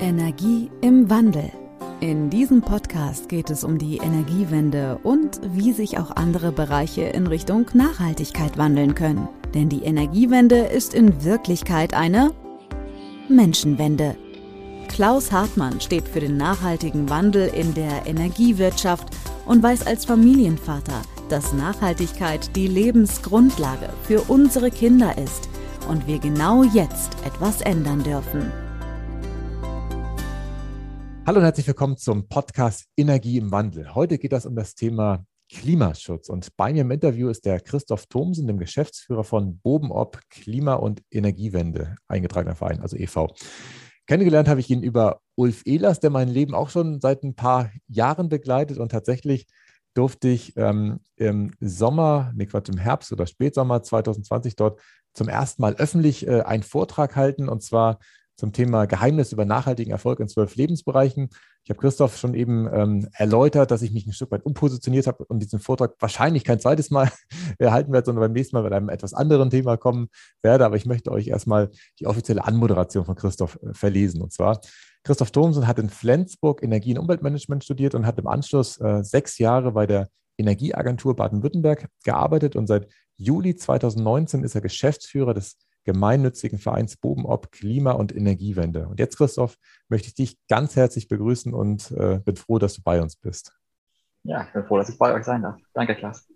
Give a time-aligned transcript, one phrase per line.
[0.00, 1.52] Energie im Wandel.
[2.00, 7.26] In diesem Podcast geht es um die Energiewende und wie sich auch andere Bereiche in
[7.26, 9.28] Richtung Nachhaltigkeit wandeln können.
[9.52, 12.32] Denn die Energiewende ist in Wirklichkeit eine
[13.28, 14.16] Menschenwende.
[14.88, 19.08] Klaus Hartmann steht für den nachhaltigen Wandel in der Energiewirtschaft
[19.44, 25.50] und weiß als Familienvater, dass Nachhaltigkeit die Lebensgrundlage für unsere Kinder ist
[25.90, 28.50] und wir genau jetzt etwas ändern dürfen.
[31.26, 33.94] Hallo und herzlich willkommen zum Podcast Energie im Wandel.
[33.94, 36.28] Heute geht es um das Thema Klimaschutz.
[36.28, 41.02] Und bei mir im Interview ist der Christoph Thomsen, dem Geschäftsführer von Bobenop Klima- und
[41.10, 43.34] Energiewende, eingetragener Verein, also e.V.
[44.06, 47.70] Kennengelernt habe ich ihn über Ulf Ehlers, der mein Leben auch schon seit ein paar
[47.86, 48.78] Jahren begleitet.
[48.78, 49.46] Und tatsächlich
[49.94, 54.80] durfte ich ähm, im Sommer, nee, Quatsch, im Herbst oder Spätsommer 2020 dort
[55.12, 57.48] zum ersten Mal öffentlich äh, einen Vortrag halten.
[57.48, 57.98] Und zwar
[58.40, 61.28] zum Thema Geheimnis über nachhaltigen Erfolg in zwölf Lebensbereichen.
[61.62, 65.24] Ich habe Christoph schon eben ähm, erläutert, dass ich mich ein Stück weit umpositioniert habe
[65.26, 67.12] und diesen Vortrag wahrscheinlich kein zweites Mal
[67.58, 70.08] erhalten werde, sondern beim nächsten Mal mit einem etwas anderen Thema kommen
[70.42, 70.64] werde.
[70.64, 74.22] Aber ich möchte euch erstmal die offizielle Anmoderation von Christoph äh, verlesen.
[74.22, 74.60] Und zwar,
[75.04, 79.38] Christoph Thomsen hat in Flensburg Energie- und Umweltmanagement studiert und hat im Anschluss äh, sechs
[79.38, 82.88] Jahre bei der Energieagentur Baden-Württemberg gearbeitet und seit
[83.18, 88.88] Juli 2019 ist er Geschäftsführer des gemeinnützigen Vereins Bobenop Klima- und Energiewende.
[88.88, 89.56] Und jetzt, Christoph,
[89.88, 93.52] möchte ich dich ganz herzlich begrüßen und äh, bin froh, dass du bei uns bist.
[94.22, 95.56] Ja, ich bin froh, dass ich bei euch sein darf.
[95.72, 96.26] Danke, Klaas.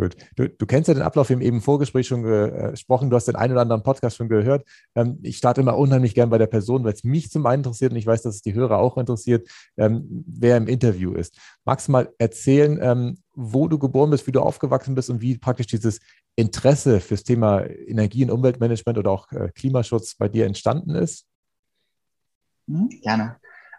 [0.00, 0.16] Gut.
[0.34, 3.16] Du, du, kennst ja den Ablauf, wir haben eben im Vorgespräch schon äh, gesprochen, du
[3.16, 4.66] hast den einen oder anderen Podcast schon gehört.
[4.94, 7.92] Ähm, ich starte immer unheimlich gern bei der Person, weil es mich zum einen interessiert
[7.92, 11.38] und ich weiß, dass es die Hörer auch interessiert, ähm, wer im Interview ist.
[11.66, 15.38] Magst du mal erzählen, ähm, wo du geboren bist, wie du aufgewachsen bist und wie
[15.38, 16.00] praktisch dieses
[16.36, 21.26] Interesse fürs Thema Energie- und Umweltmanagement oder auch äh, Klimaschutz bei dir entstanden ist?
[22.66, 23.36] Mhm, gerne.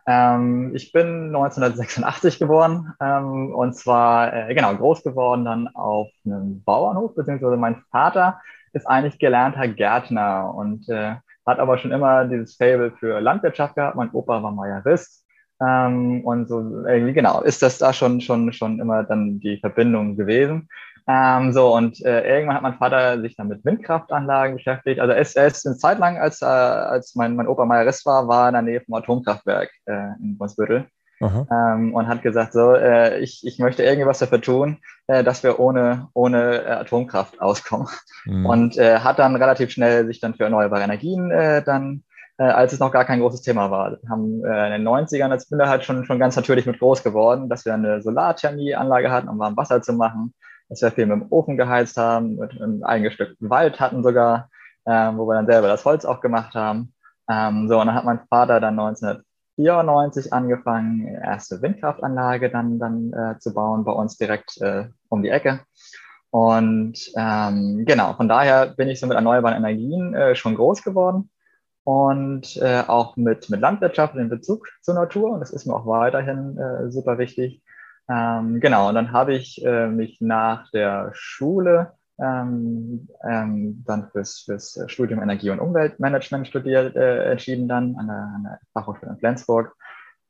[0.07, 6.63] Ähm, ich bin 1986 geboren ähm, und zwar äh, genau groß geworden dann auf einem
[6.63, 8.41] Bauernhof, beziehungsweise mein Vater
[8.73, 11.15] ist eigentlich gelernter Gärtner und äh,
[11.45, 13.95] hat aber schon immer dieses Fable für Landwirtschaft gehabt.
[13.95, 15.20] Mein Opa war Majerist
[15.65, 20.17] ähm, und so irgendwie genau ist das da schon schon schon immer dann die Verbindung
[20.17, 20.67] gewesen.
[21.07, 24.99] Ähm, so, und äh, irgendwann hat mein Vater sich dann mit Windkraftanlagen beschäftigt.
[24.99, 28.05] Also er ist, er ist eine Zeit lang, als, äh, als mein, mein Opa Majerist
[28.05, 30.85] war, war in der Nähe vom Atomkraftwerk äh, in Brunsbüttel.
[31.51, 35.59] Ähm, und hat gesagt, so, äh, ich, ich möchte irgendwas dafür tun, äh, dass wir
[35.59, 37.87] ohne, ohne äh, Atomkraft auskommen.
[38.25, 38.45] Mhm.
[38.45, 42.03] Und äh, hat dann relativ schnell sich dann für erneuerbare Energien äh, dann
[42.41, 43.91] äh, als es noch gar kein großes Thema war.
[43.91, 47.03] Wir haben äh, in den 90ern als da halt schon, schon ganz natürlich mit groß
[47.03, 50.33] geworden, dass wir eine Solarthermieanlage hatten, um warm Wasser zu machen
[50.71, 54.49] dass wir viel mit dem Ofen geheizt haben, mit einem eingestückten Wald hatten sogar,
[54.85, 56.93] ähm, wo wir dann selber das Holz auch gemacht haben.
[57.29, 63.37] Ähm, so, und dann hat mein Vater dann 1994 angefangen, erste Windkraftanlage dann, dann äh,
[63.39, 65.59] zu bauen, bei uns direkt äh, um die Ecke.
[66.29, 71.29] Und ähm, genau, von daher bin ich so mit erneuerbaren Energien äh, schon groß geworden
[71.83, 75.31] und äh, auch mit, mit Landwirtschaft in Bezug zur Natur.
[75.31, 77.61] Und das ist mir auch weiterhin äh, super wichtig.
[78.09, 84.41] Ähm, genau, und dann habe ich äh, mich nach der Schule ähm, ähm, dann fürs,
[84.41, 89.17] fürs Studium Energie- und Umweltmanagement studiert, äh, entschieden dann an der, an der Fachhochschule in
[89.17, 89.75] Flensburg.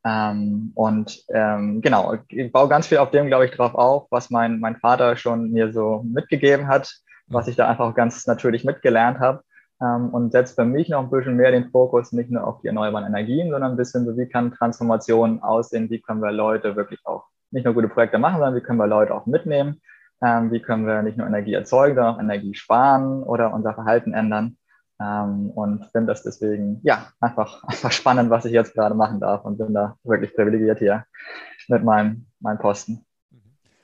[0.04, 4.30] Ähm, und ähm, genau, ich baue ganz viel auf dem, glaube ich, drauf auf, was
[4.30, 6.92] mein, mein Vater schon mir so mitgegeben hat,
[7.26, 9.42] was ich da einfach ganz natürlich mitgelernt habe.
[9.82, 12.68] Ähm, und setzt für mich noch ein bisschen mehr den Fokus nicht nur auf die
[12.68, 17.00] erneuerbaren Energien, sondern ein bisschen so, wie kann Transformation aussehen, wie können wir Leute wirklich
[17.04, 19.80] auch nicht nur gute Projekte machen, sondern wie können wir Leute auch mitnehmen,
[20.22, 24.14] ähm, wie können wir nicht nur Energie erzeugen, sondern auch Energie sparen oder unser Verhalten
[24.14, 24.56] ändern.
[25.00, 29.44] Ähm, und finde das deswegen, ja, einfach, einfach spannend, was ich jetzt gerade machen darf
[29.44, 31.04] und bin da wirklich privilegiert hier
[31.68, 33.04] mit meinem, meinem Posten.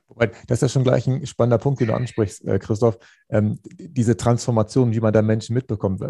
[0.08, 2.98] Wobei, das ist ja schon gleich ein spannender Punkt, den du ansprichst, äh, Christoph.
[3.28, 6.02] Ähm, diese Transformation, wie man da Menschen mitbekommt.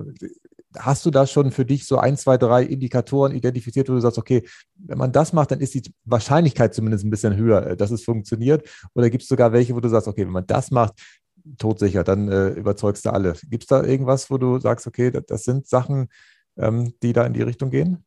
[0.76, 4.18] Hast du da schon für dich so ein, zwei, drei Indikatoren identifiziert, wo du sagst,
[4.18, 4.44] okay,
[4.76, 8.04] wenn man das macht, dann ist die Wahrscheinlichkeit zumindest ein bisschen höher, äh, dass es
[8.04, 8.68] funktioniert?
[8.94, 10.94] Oder gibt es sogar welche, wo du sagst, okay, wenn man das macht,
[11.58, 13.34] todsicher, dann äh, überzeugst du alle.
[13.48, 16.08] Gibt es da irgendwas, wo du sagst, okay, das, das sind Sachen,
[16.56, 18.04] ähm, die da in die Richtung gehen?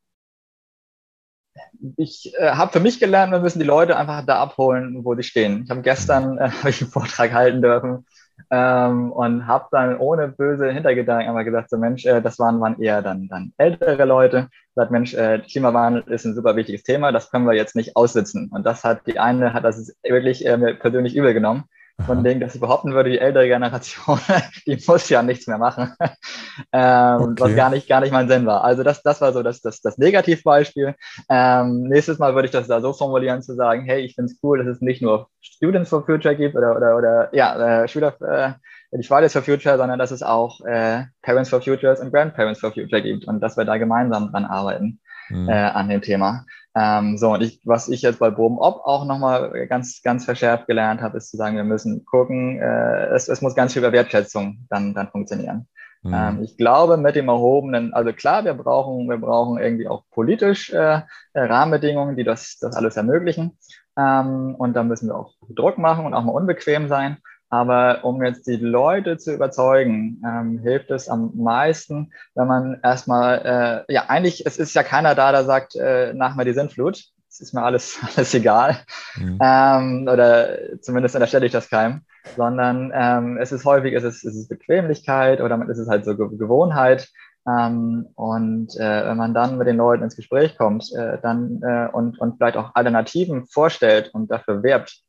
[1.97, 5.23] Ich äh, habe für mich gelernt, wir müssen die Leute einfach da abholen, wo sie
[5.23, 5.63] stehen.
[5.65, 8.05] Ich habe gestern äh, hab ich einen Vortrag halten dürfen
[8.49, 12.81] ähm, und habe dann ohne böse Hintergedanken einmal gesagt, so Mensch, äh, das waren, waren
[12.81, 14.49] eher dann, dann ältere Leute.
[14.75, 18.49] Sagt Mensch, äh, Klimawandel ist ein super wichtiges Thema, das können wir jetzt nicht aussitzen.
[18.53, 21.65] Und das hat die eine, hat das wirklich äh, mir persönlich übel genommen.
[22.05, 24.19] Von denen, dass ich behaupten würde, die ältere Generation,
[24.67, 25.93] die muss ja nichts mehr machen,
[26.71, 27.35] ähm, okay.
[27.37, 28.63] was gar nicht, gar nicht mein Sinn war.
[28.63, 30.95] Also das, das war so das, das, das Negativbeispiel.
[31.29, 34.39] Ähm, nächstes Mal würde ich das da so formulieren, zu sagen, hey, ich finde es
[34.43, 38.15] cool, dass es nicht nur Students for Future gibt oder, oder, oder ja, äh, Schüler,
[38.21, 38.53] äh,
[38.97, 42.71] die Fridays for Future, sondern dass es auch äh, Parents for Futures und Grandparents for
[42.71, 44.99] Future gibt und dass wir da gemeinsam dran arbeiten
[45.29, 45.49] mhm.
[45.49, 46.45] äh, an dem Thema.
[46.73, 50.67] Ähm, so, und ich, was ich jetzt bei Boben Ob auch nochmal ganz, ganz verschärft
[50.67, 53.91] gelernt habe, ist zu sagen, wir müssen gucken, äh, es, es muss ganz viel über
[53.91, 55.67] Wertschätzung dann, dann funktionieren.
[56.03, 56.13] Mhm.
[56.13, 60.71] Ähm, ich glaube, mit dem erhobenen, also klar, wir brauchen, wir brauchen irgendwie auch politisch
[60.71, 61.01] äh,
[61.35, 63.57] Rahmenbedingungen, die das, das alles ermöglichen.
[63.97, 67.17] Ähm, und da müssen wir auch Druck machen und auch mal unbequem sein.
[67.51, 73.85] Aber um jetzt die Leute zu überzeugen, ähm, hilft es am meisten, wenn man erstmal,
[73.89, 77.03] äh, ja, eigentlich, es ist ja keiner da, der sagt, äh, nach mir die Sintflut.
[77.29, 78.77] Es ist mir alles, alles egal.
[79.17, 79.37] Mhm.
[79.41, 82.01] Ähm, oder zumindest unterstelle ich das keinem.
[82.37, 86.15] Sondern ähm, es ist häufig, es ist, es ist Bequemlichkeit oder es ist halt so
[86.15, 87.09] Gewohnheit.
[87.45, 91.89] Ähm, und äh, wenn man dann mit den Leuten ins Gespräch kommt äh, dann, äh,
[91.91, 95.01] und, und vielleicht auch Alternativen vorstellt und dafür werbt,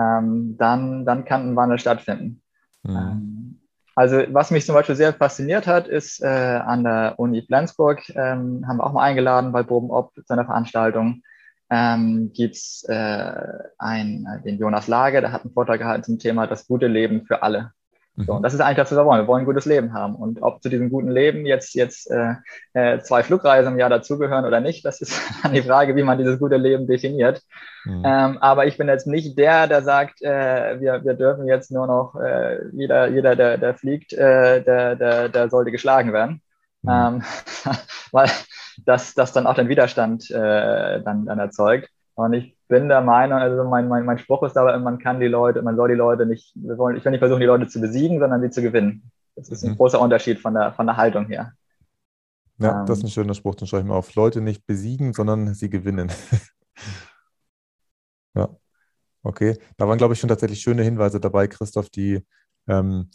[0.00, 2.42] ähm, dann, dann kann ein Wandel stattfinden.
[2.82, 2.96] Mhm.
[2.96, 3.60] Ähm,
[3.94, 8.64] also was mich zum Beispiel sehr fasziniert hat, ist äh, an der Uni Flensburg, ähm,
[8.66, 11.22] haben wir auch mal eingeladen bei Boben Ob zu einer Veranstaltung,
[11.70, 13.42] ähm, gibt es äh,
[14.44, 17.72] den Jonas Lage, der hat einen Vortrag gehalten zum Thema das gute Leben für alle.
[18.26, 19.22] So, und das ist eigentlich das, was wir wollen.
[19.22, 20.14] Wir wollen ein gutes Leben haben.
[20.14, 22.34] Und ob zu diesem guten Leben jetzt, jetzt äh,
[22.72, 26.18] äh, zwei Flugreisen im Jahr dazugehören oder nicht, das ist dann die Frage, wie man
[26.18, 27.42] dieses gute Leben definiert.
[27.84, 28.02] Mhm.
[28.04, 31.86] Ähm, aber ich bin jetzt nicht der, der sagt, äh, wir, wir dürfen jetzt nur
[31.86, 36.42] noch, äh, jeder, jeder der, der fliegt, äh, der, der, der sollte geschlagen werden.
[36.82, 36.90] Mhm.
[36.90, 37.22] Ähm,
[38.12, 38.28] weil
[38.84, 41.88] das, das dann auch den Widerstand äh, dann, dann erzeugt.
[42.20, 45.26] Und ich bin der Meinung, also mein, mein, mein Spruch ist aber, man kann die
[45.26, 47.80] Leute, man soll die Leute nicht, wir wollen, ich will nicht versuchen, die Leute zu
[47.80, 49.10] besiegen, sondern sie zu gewinnen.
[49.36, 49.76] Das ist ein mhm.
[49.76, 51.52] großer Unterschied von der, von der Haltung her.
[52.58, 54.14] Ja, ähm, das ist ein schöner Spruch, den schreibe ich mal auf.
[54.14, 56.10] Leute nicht besiegen, sondern sie gewinnen.
[58.34, 58.48] ja,
[59.22, 59.58] okay.
[59.76, 62.24] Da waren, glaube ich, schon tatsächlich schöne Hinweise dabei, Christoph, die,
[62.68, 63.10] ähm,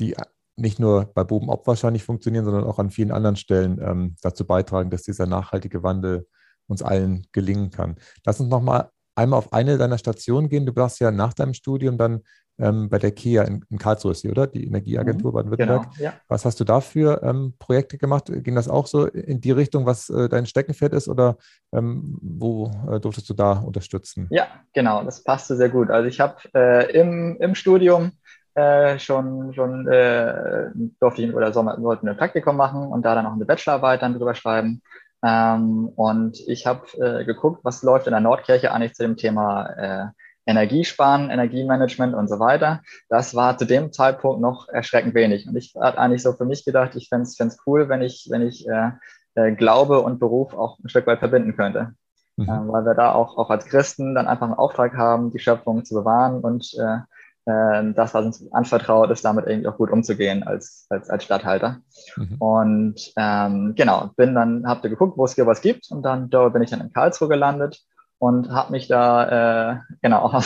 [0.00, 0.14] die
[0.56, 4.46] nicht nur bei Boben Ob wahrscheinlich funktionieren, sondern auch an vielen anderen Stellen ähm, dazu
[4.46, 6.28] beitragen, dass dieser nachhaltige Wandel
[6.66, 7.96] uns allen gelingen kann.
[8.24, 10.66] Lass uns nochmal einmal auf eine deiner Stationen gehen.
[10.66, 12.22] Du warst ja nach deinem Studium dann
[12.58, 14.46] ähm, bei der KIA in, in Karlsruhe, oder?
[14.46, 15.82] Die Energieagentur mhm, Baden-Württemberg.
[15.96, 16.14] Genau, ja.
[16.28, 18.30] Was hast du da für ähm, Projekte gemacht?
[18.32, 21.36] Ging das auch so in die Richtung, was äh, dein Steckenpferd ist oder
[21.72, 24.28] ähm, wo äh, durftest du da unterstützen?
[24.30, 25.90] Ja, genau, das passte sehr gut.
[25.90, 28.12] Also ich habe äh, im, im Studium
[28.54, 30.70] äh, schon, schon äh,
[31.00, 34.34] durfte ich oder sollten ein Praktikum machen und da dann auch eine Bachelorarbeit dann drüber
[34.34, 34.80] schreiben.
[35.24, 39.66] Ähm, und ich habe äh, geguckt, was läuft in der Nordkirche eigentlich zu dem Thema
[39.70, 40.06] äh,
[40.46, 42.82] Energiesparen, Energiemanagement und so weiter.
[43.08, 45.48] Das war zu dem Zeitpunkt noch erschreckend wenig.
[45.48, 48.42] Und ich habe eigentlich so für mich gedacht, ich fände es cool, wenn ich, wenn
[48.42, 48.90] ich äh,
[49.34, 51.94] äh, Glaube und Beruf auch ein Stück weit verbinden könnte.
[52.36, 52.48] Mhm.
[52.48, 55.84] Äh, weil wir da auch, auch als Christen dann einfach einen Auftrag haben, die Schöpfung
[55.84, 56.98] zu bewahren und äh,
[57.46, 61.80] das, was uns anvertraut ist, damit irgendwie auch gut umzugehen als, als, als Stadthalter.
[62.16, 62.36] Mhm.
[62.38, 66.30] Und ähm, genau, bin dann, habt ihr geguckt, wo es hier was gibt und dann
[66.30, 67.82] da bin ich dann in Karlsruhe gelandet
[68.18, 70.42] und habe mich da, äh, genau, auch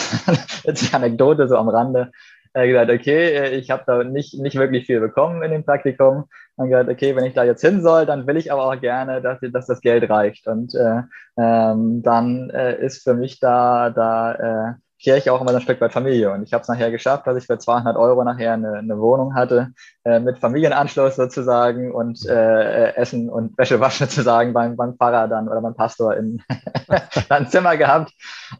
[0.64, 2.10] jetzt die Anekdote so am Rande,
[2.54, 6.24] äh, gesagt, okay, äh, ich habe da nicht, nicht wirklich viel bekommen in dem Praktikum.
[6.56, 9.22] Dann gesagt, okay, wenn ich da jetzt hin soll, dann will ich aber auch gerne,
[9.22, 10.48] dass, dass das Geld reicht.
[10.48, 11.02] Und äh,
[11.36, 15.80] ähm, dann äh, ist für mich da, da äh, Kirche auch immer so ein Stück
[15.80, 16.32] weit Familie.
[16.32, 19.34] Und ich habe es nachher geschafft, dass ich für 200 Euro nachher eine, eine Wohnung
[19.34, 19.72] hatte,
[20.04, 25.48] äh, mit Familienanschluss sozusagen und äh, Essen und Wäsche waschen sozusagen beim, beim Pfarrer dann
[25.48, 26.42] oder beim Pastor in
[27.28, 28.12] ein Zimmer gehabt.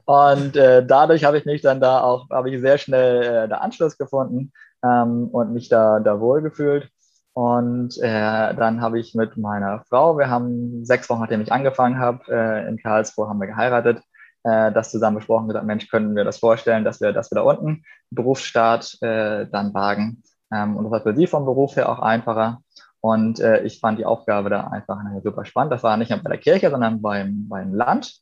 [0.05, 3.63] Und äh, dadurch habe ich mich dann da auch, habe ich sehr schnell äh, der
[3.63, 4.53] Anschluss gefunden
[4.85, 6.89] ähm, und mich da, da wohl gefühlt.
[7.33, 11.99] Und äh, dann habe ich mit meiner Frau, wir haben sechs Wochen, nachdem ich angefangen
[11.99, 14.03] habe, äh, in Karlsruhe haben wir geheiratet
[14.45, 17.43] äh, das zusammen besprochen gesagt, Mensch, können wir das vorstellen, dass wir, dass wir da
[17.43, 20.23] unten Berufsstart äh, dann wagen.
[20.53, 22.63] Ähm, und das war für sie vom Beruf her auch einfacher.
[23.01, 25.73] Und äh, ich fand die Aufgabe da einfach super spannend.
[25.73, 28.21] Das war nicht nur bei der Kirche, sondern beim, beim Land.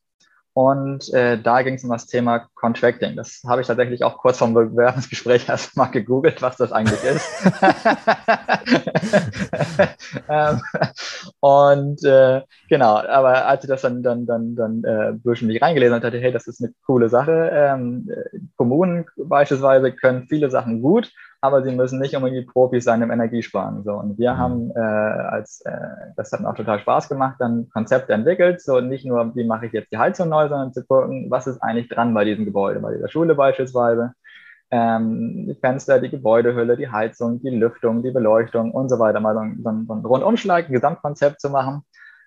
[0.57, 3.15] Und äh, da ging es um das Thema Contracting.
[3.15, 7.29] Das habe ich tatsächlich auch kurz vom Bewerbungsgespräch erst mal gegoogelt, was das eigentlich ist.
[10.31, 10.63] ähm,
[11.41, 16.07] und äh, genau, aber als ich das dann dann dann dann äh, durchschnittlich reingelesen habe,
[16.07, 17.51] dachte hey, das ist eine coole Sache.
[17.53, 18.09] Ähm,
[18.57, 23.85] Kommunen beispielsweise können viele Sachen gut, aber sie müssen nicht unbedingt Profis sein im Energiesparen.
[23.85, 23.93] So.
[23.93, 24.39] Und wir mhm.
[24.39, 25.73] haben äh, als, äh,
[26.17, 29.67] das hat mir auch total Spaß gemacht, dann Konzepte entwickelt, so nicht nur, wie mache
[29.67, 32.81] ich jetzt die Heizung neu, sondern zu gucken, was ist eigentlich dran bei diesem Gebäude,
[32.81, 34.13] bei dieser Schule beispielsweise.
[34.71, 39.35] ähm, die Fenster, die Gebäudehülle, die Heizung, die Lüftung, die Beleuchtung und so weiter, mal
[39.35, 41.83] so, ein, so ein Rundumschlag, ein Gesamtkonzept zu machen.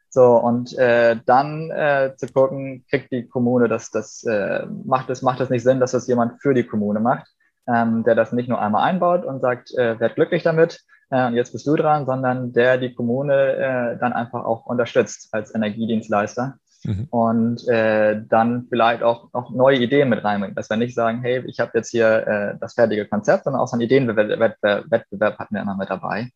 [0.09, 5.21] So, und äh, dann äh, zu gucken, kriegt die Kommune das, das äh, macht es
[5.21, 7.27] macht es nicht Sinn, dass das jemand für die Kommune macht,
[7.71, 11.35] ähm, der das nicht nur einmal einbaut und sagt, äh, werd glücklich damit, äh, und
[11.35, 16.55] jetzt bist du dran, sondern der die Kommune äh, dann einfach auch unterstützt als Energiedienstleister
[16.83, 17.07] mhm.
[17.09, 21.43] und äh, dann vielleicht auch noch neue Ideen mit reinbringt, dass wir nicht sagen, hey,
[21.47, 25.55] ich habe jetzt hier äh, das fertige Konzept, sondern auch so einen Ideenwettbewerb Wettbewerb hatten
[25.55, 26.29] wir immer mit dabei.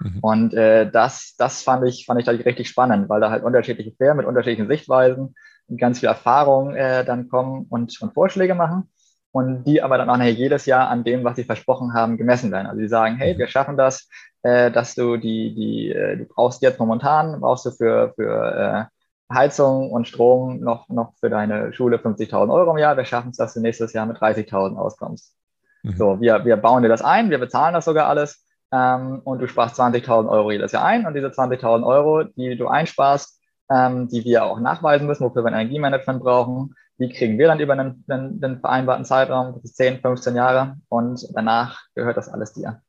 [0.00, 0.18] Mhm.
[0.20, 3.92] Und äh, das, das fand ich, fand ich da richtig spannend, weil da halt unterschiedliche
[3.92, 5.34] Firmen mit unterschiedlichen Sichtweisen
[5.66, 8.90] und ganz viel Erfahrung äh, dann kommen und, und Vorschläge machen
[9.32, 12.50] und die aber dann auch nachher jedes Jahr an dem, was sie versprochen haben, gemessen
[12.50, 12.66] werden.
[12.66, 13.38] Also sie sagen, hey, mhm.
[13.38, 14.08] wir schaffen das,
[14.42, 18.88] äh, dass du die, die, äh, du brauchst jetzt momentan, brauchst du für, für
[19.30, 22.96] äh, Heizung und Strom noch, noch für deine Schule 50.000 Euro im Jahr.
[22.96, 25.34] Wir schaffen es, dass du nächstes Jahr mit 30.000 auskommst.
[25.82, 25.96] Mhm.
[25.96, 29.46] So, wir, wir bauen dir das ein, wir bezahlen das sogar alles ähm, und du
[29.46, 34.24] sparst 20.000 Euro jedes Jahr ein und diese 20.000 Euro, die du einsparst, ähm, die
[34.24, 38.04] wir auch nachweisen müssen, wofür wir ein Energiemanagement brauchen, die kriegen wir dann über einen,
[38.08, 42.82] einen, einen vereinbarten Zeitraum, das ist 10, 15 Jahre und danach gehört das alles dir.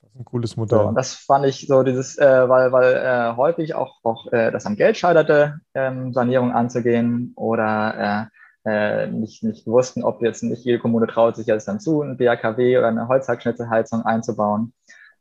[0.00, 0.78] Das ist ein cooles Modell.
[0.78, 4.50] So, und das fand ich so dieses, äh, weil, weil äh, häufig auch, auch äh,
[4.50, 8.28] das am Geld scheiterte, ähm, Sanierung anzugehen oder
[8.64, 12.02] äh, äh, nicht, nicht wussten, ob jetzt nicht jede Kommune traut sich jetzt dann zu,
[12.02, 14.72] ein BAKW oder eine Holzhackschnitzelheizung einzubauen.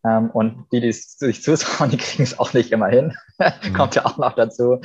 [0.04, 3.16] Ähm, und die, die es sich zutrauen, die kriegen es auch nicht immer hin.
[3.64, 3.74] Mhm.
[3.74, 4.82] Kommt ja auch noch dazu.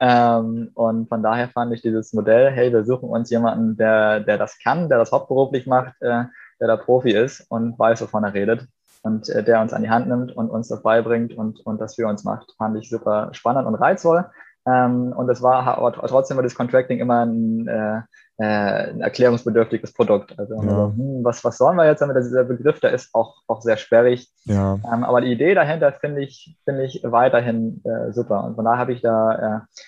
[0.00, 4.38] Ähm, und von daher fand ich dieses Modell, hey, wir suchen uns jemanden, der, der
[4.38, 6.24] das kann, der das hauptberuflich macht, äh,
[6.60, 8.66] der da Profi ist und weiß, wovon er redet
[9.02, 11.96] und äh, der uns an die Hand nimmt und uns das beibringt und, und das
[11.96, 14.26] für uns macht, fand ich super spannend und reizvoll.
[14.66, 18.00] Ähm, und es war aber trotzdem war das Contracting immer ein, äh,
[18.40, 20.38] äh, ein erklärungsbedürftiges Produkt.
[20.38, 20.62] Also ja.
[20.62, 22.16] so, hm, was, was sollen wir jetzt damit?
[22.16, 24.30] Dieser Begriff, der ist auch, auch sehr sperrig.
[24.44, 24.78] Ja.
[24.90, 28.44] Ähm, aber die Idee dahinter finde ich, finde ich weiterhin äh, super.
[28.44, 29.80] Und von daher habe ich da äh,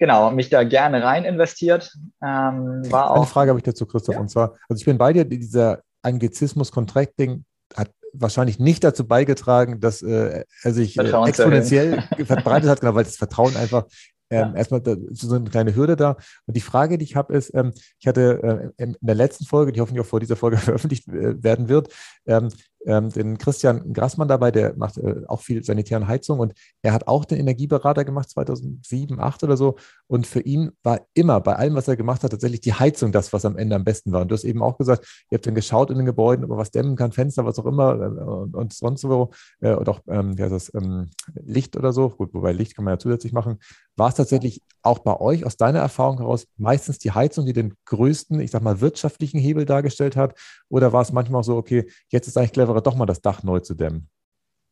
[0.00, 1.96] genau mich da gerne rein investiert.
[2.20, 4.16] Ähm, war auch, Eine Frage habe ich dazu, Christoph.
[4.16, 4.20] Ja.
[4.20, 7.44] Und zwar, also ich bin bei dir, dieser Anglizismus Contracting
[7.76, 13.04] hat wahrscheinlich nicht dazu beigetragen, dass äh, er sich äh, exponentiell verbreitet hat, genau, weil
[13.04, 13.84] das Vertrauen einfach
[14.32, 14.54] ähm, ja.
[14.54, 16.16] Erstmal da, so eine kleine Hürde da.
[16.46, 19.72] Und die Frage, die ich habe, ist, ähm, ich hatte äh, in der letzten Folge,
[19.72, 21.88] die hoffentlich auch vor dieser Folge veröffentlicht äh, werden wird,
[22.26, 22.48] ähm,
[22.86, 27.06] ähm, den Christian Grassmann dabei, der macht äh, auch viel sanitären Heizung und er hat
[27.06, 29.76] auch den Energieberater gemacht 2007, 2008 oder so.
[30.06, 33.32] Und für ihn war immer bei allem, was er gemacht hat, tatsächlich die Heizung das,
[33.32, 34.22] was am Ende am besten war.
[34.22, 36.58] Und du hast eben auch gesagt, ihr habt dann geschaut in den Gebäuden, ob man
[36.58, 40.00] was dämmen kann, Fenster, was auch immer äh, und, und, sonst wo, äh, und auch
[40.08, 42.10] ähm, ja, das ähm, Licht oder so.
[42.10, 43.58] Gut, wobei Licht kann man ja zusätzlich machen.
[43.96, 47.74] War es tatsächlich auch bei euch aus deiner Erfahrung heraus meistens die Heizung, die den
[47.86, 50.38] größten, ich sag mal, wirtschaftlichen Hebel dargestellt hat?
[50.68, 53.42] Oder war es manchmal auch so, okay, jetzt ist eigentlich cleverer, doch mal das Dach
[53.42, 54.08] neu zu dämmen?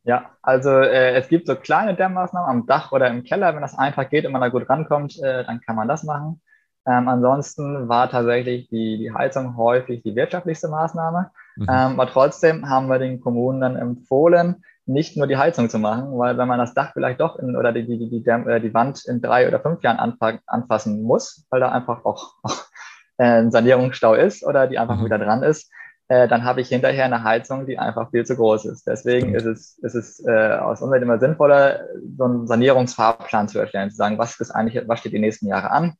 [0.03, 3.53] Ja, also äh, es gibt so kleine Dämmmaßnahmen am Dach oder im Keller.
[3.53, 6.41] Wenn das einfach geht und man da gut rankommt, äh, dann kann man das machen.
[6.87, 11.29] Ähm, ansonsten war tatsächlich die, die Heizung häufig die wirtschaftlichste Maßnahme.
[11.55, 11.67] Mhm.
[11.69, 16.17] Ähm, aber trotzdem haben wir den Kommunen dann empfohlen, nicht nur die Heizung zu machen,
[16.17, 18.73] weil wenn man das Dach vielleicht doch in, oder die, die, die, die, äh, die
[18.73, 19.99] Wand in drei oder fünf Jahren
[20.47, 22.65] anfassen muss, weil da einfach auch, auch
[23.17, 25.05] äh, ein Sanierungsstau ist oder die einfach mhm.
[25.05, 25.71] wieder dran ist,
[26.11, 28.85] äh, dann habe ich hinterher eine Heizung, die einfach viel zu groß ist.
[28.85, 31.85] Deswegen ist es, ist es äh, aus unserer Sicht immer sinnvoller,
[32.17, 35.71] so einen Sanierungsfahrplan zu erstellen, zu sagen, was ist eigentlich, was steht die nächsten Jahre
[35.71, 35.93] an?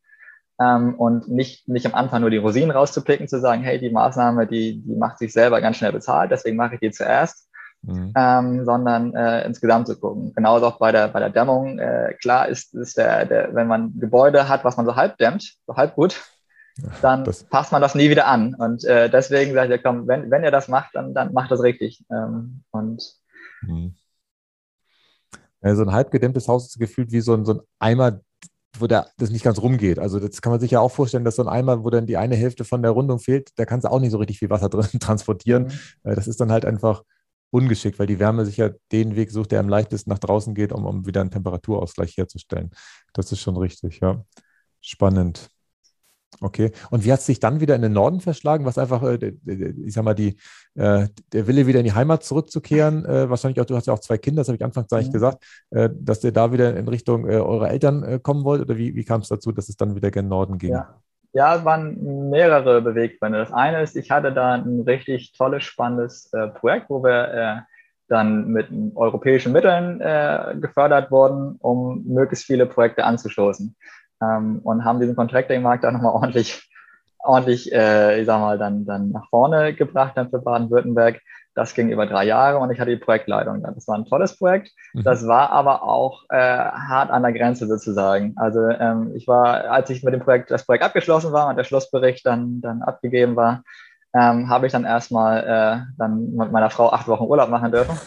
[0.59, 4.47] Ähm, und nicht, nicht am Anfang nur die Rosinen rauszupicken, zu sagen, hey, die Maßnahme,
[4.47, 7.49] die, die macht sich selber ganz schnell bezahlt, deswegen mache ich die zuerst.
[7.83, 8.11] Mhm.
[8.15, 10.33] Ähm, sondern äh, insgesamt zu gucken.
[10.35, 11.79] Genauso auch bei der, bei der Dämmung.
[11.79, 15.55] Äh, klar ist, ist der, der, wenn man Gebäude hat, was man so halb dämmt,
[15.65, 16.21] so halb gut,
[17.01, 18.55] dann das passt man das nie wieder an.
[18.55, 21.61] Und äh, deswegen sage ich, komm, wenn, wenn ihr das macht, dann, dann macht das
[21.61, 22.03] richtig.
[22.11, 23.03] Ähm, und
[23.61, 23.95] mhm.
[25.61, 28.21] ja, so ein halb gedämmtes Haus ist gefühlt wie so ein, so ein Eimer,
[28.79, 29.99] wo der, das nicht ganz rumgeht.
[29.99, 32.17] Also das kann man sich ja auch vorstellen, dass so ein Eimer, wo dann die
[32.17, 34.69] eine Hälfte von der Rundung fehlt, da kannst du auch nicht so richtig viel Wasser
[34.69, 35.63] drin transportieren.
[36.03, 36.15] Mhm.
[36.15, 37.03] Das ist dann halt einfach
[37.51, 40.71] ungeschickt, weil die Wärme sich ja den Weg sucht, der am leichtesten nach draußen geht,
[40.71, 42.71] um, um wieder einen Temperaturausgleich herzustellen.
[43.13, 44.23] Das ist schon richtig, ja.
[44.79, 45.49] Spannend.
[46.39, 46.71] Okay.
[46.89, 48.65] Und wie hat es sich dann wieder in den Norden verschlagen?
[48.65, 49.33] Was einfach, äh,
[49.85, 50.37] ich sag mal, die,
[50.75, 53.99] äh, der Wille wieder in die Heimat zurückzukehren, äh, wahrscheinlich auch, du hast ja auch
[53.99, 55.13] zwei Kinder, das habe ich anfangs eigentlich mhm.
[55.13, 59.21] gesagt, dass ihr da wieder in Richtung eurer Eltern kommen wollt oder wie, wie kam
[59.21, 60.71] es dazu, dass es dann wieder gen Norden ging?
[60.71, 61.01] Ja.
[61.33, 63.39] ja, es waren mehrere Beweggründe.
[63.39, 67.65] Das eine ist, ich hatte da ein richtig tolles, spannendes Projekt, wo wir
[68.07, 69.99] dann mit europäischen Mitteln
[70.59, 73.75] gefördert wurden, um möglichst viele Projekte anzustoßen
[74.21, 76.67] ähm, und haben diesen Contracting-Markt da nochmal ordentlich
[77.23, 81.21] ordentlich, äh, ich sag mal, dann, dann nach vorne gebracht dann für Baden-Württemberg.
[81.53, 83.61] Das ging über drei Jahre und ich hatte die Projektleitung.
[83.61, 84.71] Das war ein tolles Projekt.
[84.93, 85.03] Mhm.
[85.03, 88.33] Das war aber auch äh, hart an der Grenze sozusagen.
[88.37, 91.65] Also ähm, ich war, als ich mit dem Projekt, das Projekt abgeschlossen war und der
[91.65, 93.63] Schlussbericht dann, dann abgegeben war,
[94.13, 97.97] ähm, habe ich dann erstmal äh, dann mit meiner Frau acht Wochen Urlaub machen dürfen.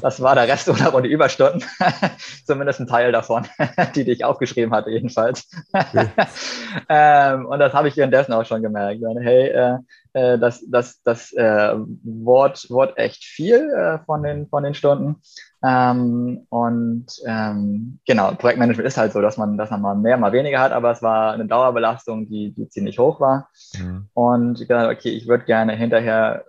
[0.00, 1.64] Das war der Resturlaub und die Überstunden.
[2.46, 3.46] Zumindest ein Teil davon,
[3.94, 5.50] die, die ich aufgeschrieben hatte, jedenfalls.
[5.72, 6.08] Okay.
[6.88, 9.02] ähm, und das habe ich währenddessen auch schon gemerkt.
[9.20, 9.78] Hey, äh,
[10.12, 11.74] äh, das, das, das äh,
[12.04, 15.16] Wort, Wort echt viel äh, von, den, von den Stunden.
[15.62, 20.32] Ähm, und ähm, genau, Projektmanagement ist halt so, dass man, dass man mal mehr, mal
[20.32, 23.50] weniger hat, aber es war eine Dauerbelastung, die, die ziemlich hoch war.
[23.78, 24.08] Mhm.
[24.14, 26.44] Und ich dachte, okay, ich würde gerne hinterher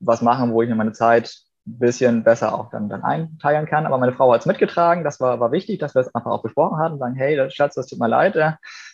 [0.00, 3.86] was machen, wo ich mir meine Zeit bisschen besser auch dann, dann einteilen kann.
[3.86, 5.02] Aber meine Frau hat es mitgetragen.
[5.02, 6.98] Das war, war wichtig, dass wir es einfach auch besprochen hatten.
[6.98, 8.36] Sagen, hey, Schatz, das tut mir leid.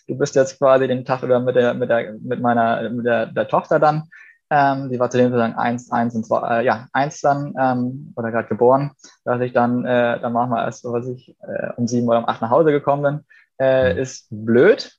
[0.09, 3.26] Du bist jetzt quasi den Tag über mit der, mit der, mit meiner, mit der,
[3.26, 4.05] der Tochter dann.
[4.54, 8.12] Ähm, die war zu dem Zeitpunkt eins, eins und zwei, äh, ja, eins dann, ähm,
[8.16, 8.90] oder gerade geboren,
[9.25, 12.28] dass ich dann, äh, dann machen wir erst, was ich, äh, um sieben oder um
[12.28, 13.21] acht nach Hause gekommen bin.
[13.59, 14.00] Äh, mhm.
[14.00, 14.92] ist blöd,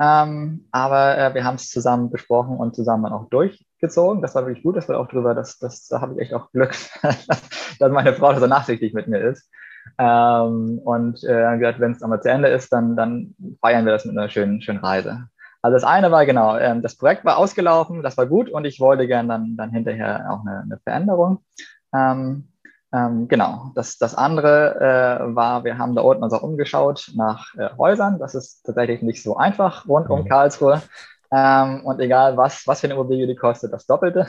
[0.00, 4.22] ähm, aber äh, wir haben es zusammen besprochen und zusammen auch durchgezogen.
[4.22, 4.76] Das war wirklich gut.
[4.76, 6.74] Das war auch drüber, dass, dass, da habe ich echt auch Glück,
[7.78, 9.50] dass meine Frau so nachsichtig mit mir ist.
[9.98, 14.06] Ähm, und äh, gesagt, wenn es einmal zu Ende ist, dann, dann feiern wir das
[14.06, 15.28] mit einer schönen, schönen Reise.
[15.64, 18.80] Also das eine war genau, ähm, das Projekt war ausgelaufen, das war gut und ich
[18.80, 21.38] wollte gern dann, dann hinterher auch eine, eine Veränderung.
[21.94, 22.50] Ähm,
[22.92, 27.54] ähm, genau, das, das andere äh, war, wir haben da unten uns auch umgeschaut nach
[27.54, 28.18] äh, Häusern.
[28.18, 30.28] Das ist tatsächlich nicht so einfach rund um mhm.
[30.28, 30.82] Karlsruhe.
[31.32, 34.26] Ähm, und egal, was, was für eine Immobilie die kostet, das Doppelte.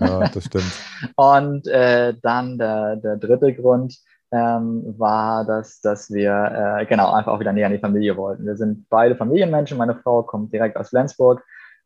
[0.00, 0.70] Ja, das stimmt.
[1.16, 3.96] und äh, dann der, der dritte Grund
[4.34, 8.44] ähm, war, dass, dass wir äh, genau einfach auch wieder näher an die Familie wollten.
[8.44, 9.78] Wir sind beide Familienmenschen.
[9.78, 11.44] Meine Frau kommt direkt aus Flensburg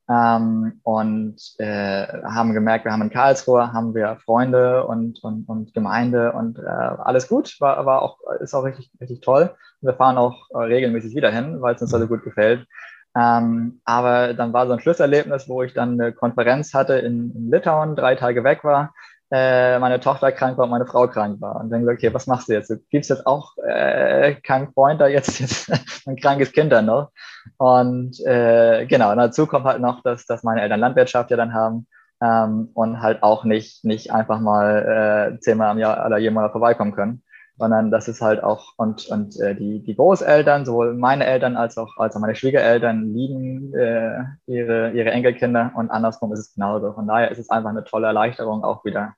[0.08, 5.74] ähm, und äh, haben gemerkt, wir haben in Karlsruhe haben wir Freunde und, und, und
[5.74, 9.54] Gemeinde und äh, alles gut, war, war auch, ist auch richtig, richtig toll.
[9.82, 12.66] Wir fahren auch äh, regelmäßig wieder hin, weil es uns also gut gefällt.
[13.14, 17.50] Ähm, aber dann war so ein Schlusserlebnis, wo ich dann eine Konferenz hatte in, in
[17.50, 18.94] Litauen, drei Tage weg war
[19.30, 21.56] äh, meine Tochter krank war und meine Frau krank war.
[21.56, 22.70] Und dann gesagt, okay, was machst du jetzt?
[22.70, 25.70] Du gibst jetzt auch äh, keinen Freund da jetzt, jetzt
[26.06, 27.10] ein krankes Kind dann noch.
[27.58, 31.52] Und äh, genau, und dazu kommt halt noch, dass, dass meine Eltern Landwirtschaft ja dann
[31.52, 31.86] haben
[32.22, 36.94] ähm, und halt auch nicht, nicht einfach mal äh, zehnmal am Jahr oder jemand vorbeikommen
[36.94, 37.22] können
[37.58, 41.76] sondern das ist halt auch und und äh, die die Großeltern sowohl meine Eltern als
[41.76, 46.92] auch als auch meine Schwiegereltern lieben äh, ihre ihre Enkelkinder und andersrum ist es genauso
[46.92, 49.14] von daher ist es einfach eine tolle Erleichterung auch wieder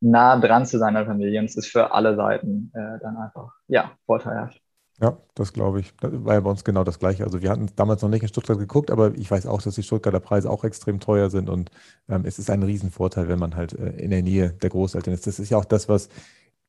[0.00, 3.92] nah dran zu seiner Familie und es ist für alle Seiten äh, dann einfach, ja,
[4.06, 4.60] vorteilhaft.
[5.00, 5.94] Ja, das glaube ich.
[6.00, 7.24] Das war ja bei uns genau das Gleiche.
[7.24, 9.82] Also wir hatten damals noch nicht in Stuttgart geguckt, aber ich weiß auch, dass die
[9.82, 11.70] Stuttgarter Preise auch extrem teuer sind und
[12.08, 15.26] ähm, es ist ein Riesenvorteil, wenn man halt äh, in der Nähe der Großeltern ist.
[15.26, 16.10] Das ist ja auch das, was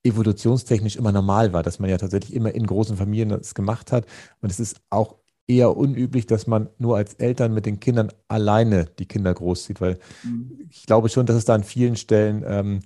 [0.04, 4.06] evolutionstechnisch immer normal war, dass man ja tatsächlich immer in großen Familien das gemacht hat.
[4.42, 5.16] Und es ist auch
[5.48, 10.00] eher unüblich, dass man nur als Eltern mit den Kindern alleine die Kinder großzieht, weil
[10.24, 10.68] mhm.
[10.70, 12.80] ich glaube schon, dass es da an vielen Stellen ähm,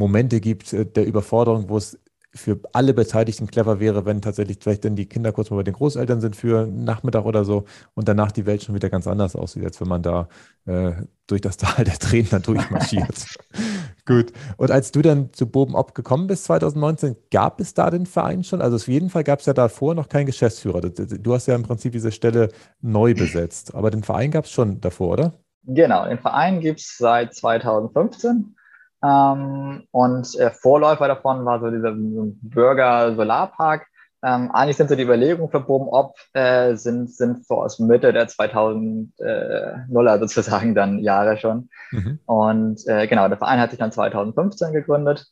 [0.00, 1.98] Momente gibt äh, der Überforderung, wo es
[2.32, 5.74] für alle Beteiligten clever wäre, wenn tatsächlich vielleicht dann die Kinder kurz mal bei den
[5.74, 9.34] Großeltern sind für einen Nachmittag oder so und danach die Welt schon wieder ganz anders
[9.34, 10.28] aussieht, als wenn man da
[10.64, 10.92] äh,
[11.26, 13.26] durch das Tal der Tränen dann durchmarschiert.
[14.06, 14.32] Gut.
[14.56, 18.44] Und als du dann zu Boben Ob gekommen bist 2019, gab es da den Verein
[18.44, 18.62] schon?
[18.62, 20.80] Also auf jeden Fall gab es ja davor noch keinen Geschäftsführer.
[20.80, 22.48] Du hast ja im Prinzip diese Stelle
[22.80, 25.32] neu besetzt, aber den Verein gab es schon davor, oder?
[25.64, 28.54] Genau, den Verein gibt es seit 2015.
[29.02, 33.86] Ähm, und äh, Vorläufer davon war so dieser Bürger Solarpark.
[34.22, 38.12] Ähm, eigentlich sind so die Überlegungen für Boben Ob äh, sind, sind so aus Mitte
[38.12, 41.70] der 2000er sozusagen dann Jahre schon.
[41.90, 42.18] Mhm.
[42.26, 45.26] Und äh, genau, der Verein hat sich dann 2015 gegründet.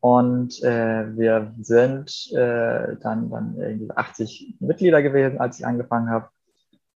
[0.00, 6.30] Und äh, wir sind äh, dann, dann irgendwie 80 Mitglieder gewesen, als ich angefangen habe.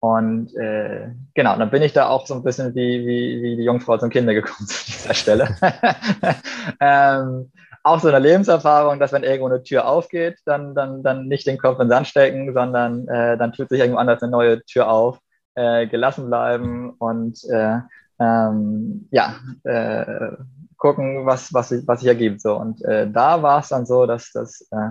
[0.03, 3.63] Und äh, genau, dann bin ich da auch so ein bisschen wie, wie, wie die
[3.63, 5.57] Jungfrau zum Kinder gekommen zu dieser Stelle.
[6.81, 7.53] ähm,
[7.85, 11.57] auch so eine Lebenserfahrung, dass wenn irgendwo eine Tür aufgeht, dann, dann, dann nicht den
[11.57, 14.91] Kopf in den Sand stecken, sondern äh, dann tut sich irgendwo anders eine neue Tür
[14.91, 15.21] auf,
[15.55, 17.79] äh, gelassen bleiben und äh,
[18.19, 20.33] ähm, ja, äh,
[20.79, 22.41] gucken, was, was, sich, was sich ergibt.
[22.41, 22.57] So.
[22.57, 24.91] Und äh, da war es dann so, dass das äh,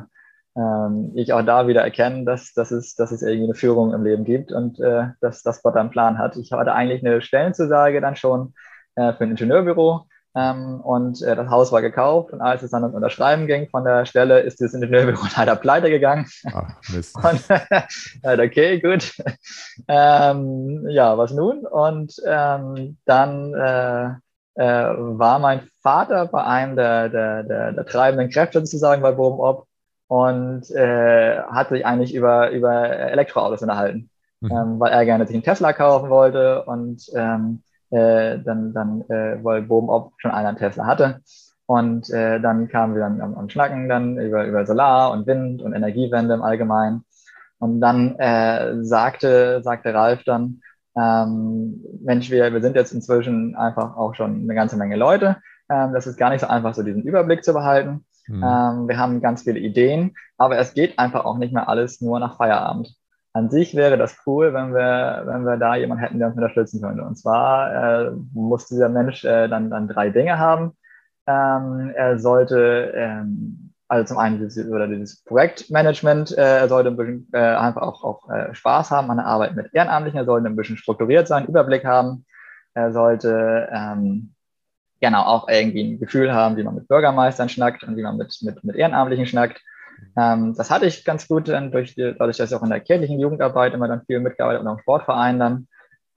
[0.56, 4.04] ähm, ich auch da wieder erkenne, dass, dass, es, dass es irgendwie eine Führung im
[4.04, 6.36] Leben gibt und äh, dass, dass Gott einen Plan hat.
[6.36, 8.54] Ich hatte eigentlich eine Stellenzusage dann schon
[8.96, 12.84] äh, für ein Ingenieurbüro Ähm, und äh, das Haus war gekauft und als es dann
[12.84, 16.26] ums Unterschreiben ging von der Stelle, ist dieses Ingenieurbüro leider pleite gegangen.
[16.54, 17.16] Ach, Mist.
[17.24, 17.50] und,
[18.24, 19.14] äh, okay, gut.
[19.88, 21.66] Ähm, ja, was nun?
[21.66, 24.06] Und ähm, dann äh,
[24.56, 29.40] äh, war mein Vater bei einem der, der, der, der treibenden Kräfte sozusagen bei Boom
[29.40, 29.68] Op
[30.12, 34.10] und äh, hat sich eigentlich über, über Elektroautos unterhalten,
[34.42, 34.52] mhm.
[34.52, 39.42] ähm, weil er gerne sich einen Tesla kaufen wollte und ähm, äh, dann, dann äh,
[39.42, 41.22] weil Boom Op schon einen Tesla hatte.
[41.66, 45.62] Und äh, dann kamen wir dann am, am Schnacken dann über, über Solar und Wind
[45.62, 47.06] und Energiewende im Allgemeinen.
[47.60, 50.60] Und dann äh, sagte, sagte Ralf dann,
[50.98, 55.38] ähm, Mensch, wir, wir sind jetzt inzwischen einfach auch schon eine ganze Menge Leute.
[55.70, 58.04] Ähm, das ist gar nicht so einfach, so diesen Überblick zu behalten.
[58.28, 58.44] Mhm.
[58.44, 62.20] Ähm, wir haben ganz viele Ideen, aber es geht einfach auch nicht mehr alles nur
[62.20, 62.96] nach Feierabend.
[63.34, 66.82] An sich wäre das cool, wenn wir, wenn wir da jemanden hätten, der uns unterstützen
[66.82, 67.04] könnte.
[67.04, 70.74] Und zwar äh, muss dieser Mensch äh, dann, dann drei Dinge haben.
[71.28, 76.96] Ähm, er sollte ähm, also zum einen dieses, oder dieses Projektmanagement, äh, er sollte ein
[76.96, 80.48] bisschen äh, einfach auch, auch äh, Spaß haben an der Arbeit mit Ehrenamtlichen, er sollte
[80.48, 82.26] ein bisschen strukturiert sein, Überblick haben,
[82.74, 84.34] er sollte ähm,
[85.02, 88.38] genau auch irgendwie ein Gefühl haben, wie man mit Bürgermeistern schnackt und wie man mit,
[88.42, 89.62] mit, mit Ehrenamtlichen schnackt.
[90.18, 92.80] Ähm, das hatte ich ganz gut dann durch die, dadurch, dass ich auch in der
[92.80, 95.68] kirchlichen Jugendarbeit immer dann viel mitgearbeitet und auch im Sportverein dann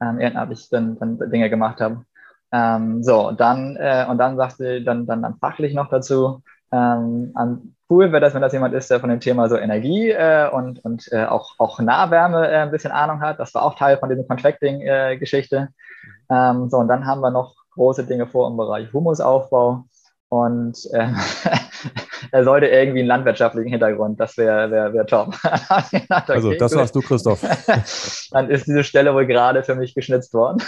[0.01, 2.05] ähm, ehrenamtlich dann, dann Dinge gemacht habe.
[2.51, 7.31] Ähm, so, und dann, äh, und dann sagte dann, dann, dann fachlich noch dazu, ähm,
[7.35, 10.49] an, cool wäre das, wenn das jemand ist, der von dem Thema so Energie äh,
[10.49, 13.39] und, und äh, auch, auch Nahwärme äh, ein bisschen Ahnung hat.
[13.39, 15.69] Das war auch Teil von dieser Contracting-Geschichte.
[16.29, 19.85] Ähm, so, und dann haben wir noch große Dinge vor im Bereich Humusaufbau.
[20.29, 21.07] Und äh,
[22.31, 24.19] er sollte irgendwie einen landwirtschaftlichen Hintergrund.
[24.19, 25.35] Das wäre wär, wär top.
[25.69, 26.79] okay, also, das gut.
[26.79, 27.41] warst du, Christoph.
[28.31, 30.61] Dann ist diese Stelle wohl gerade für mich geschnitzt worden.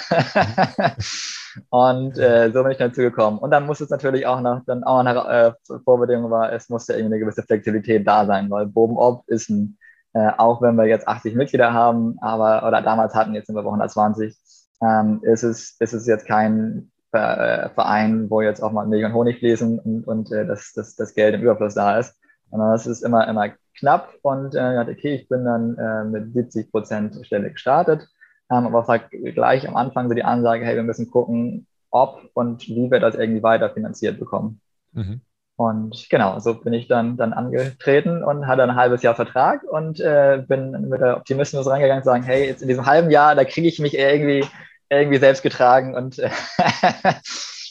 [1.69, 3.39] Und äh, so bin ich dazu gekommen.
[3.39, 6.93] Und dann muss es natürlich auch noch, dann auch eine äh, Vorbedingung war, es musste
[6.93, 8.95] irgendwie eine gewisse Flexibilität da sein, weil Boben
[9.27, 9.77] ist ein,
[10.13, 13.63] äh, auch wenn wir jetzt 80 Mitglieder haben, aber, oder damals hatten, jetzt sind wir
[13.63, 14.37] bei 120,
[14.83, 19.39] ähm, ist, es, ist es jetzt kein Verein, wo jetzt auch mal Milch und Honig
[19.39, 22.15] fließen und, und äh, das, das, das Geld im Überfluss da ist.
[22.51, 26.71] Sondern es ist immer, immer knapp und äh, okay, ich bin dann äh, mit 70
[26.71, 28.07] Prozent Stelle gestartet
[28.49, 32.21] ähm, aber es hat gleich am Anfang so die Ansage, hey, wir müssen gucken, ob
[32.33, 34.61] und wie wir das irgendwie weiter finanziert bekommen.
[34.93, 35.21] Mhm.
[35.57, 39.99] Und genau, so bin ich dann, dann angetreten und hatte ein halbes Jahr Vertrag und
[39.99, 43.43] äh, bin mit der Optimismus reingegangen zu sagen, hey, jetzt in diesem halben Jahr, da
[43.43, 44.45] kriege ich mich irgendwie,
[44.89, 46.29] irgendwie selbst getragen und äh,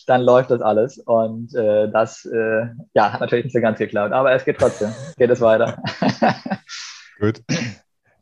[0.06, 0.98] dann läuft das alles.
[0.98, 4.92] Und äh, das äh, ja, hat natürlich nicht so ganz geklappt, aber es geht trotzdem,
[5.16, 5.82] geht es weiter.
[7.20, 7.42] Gut.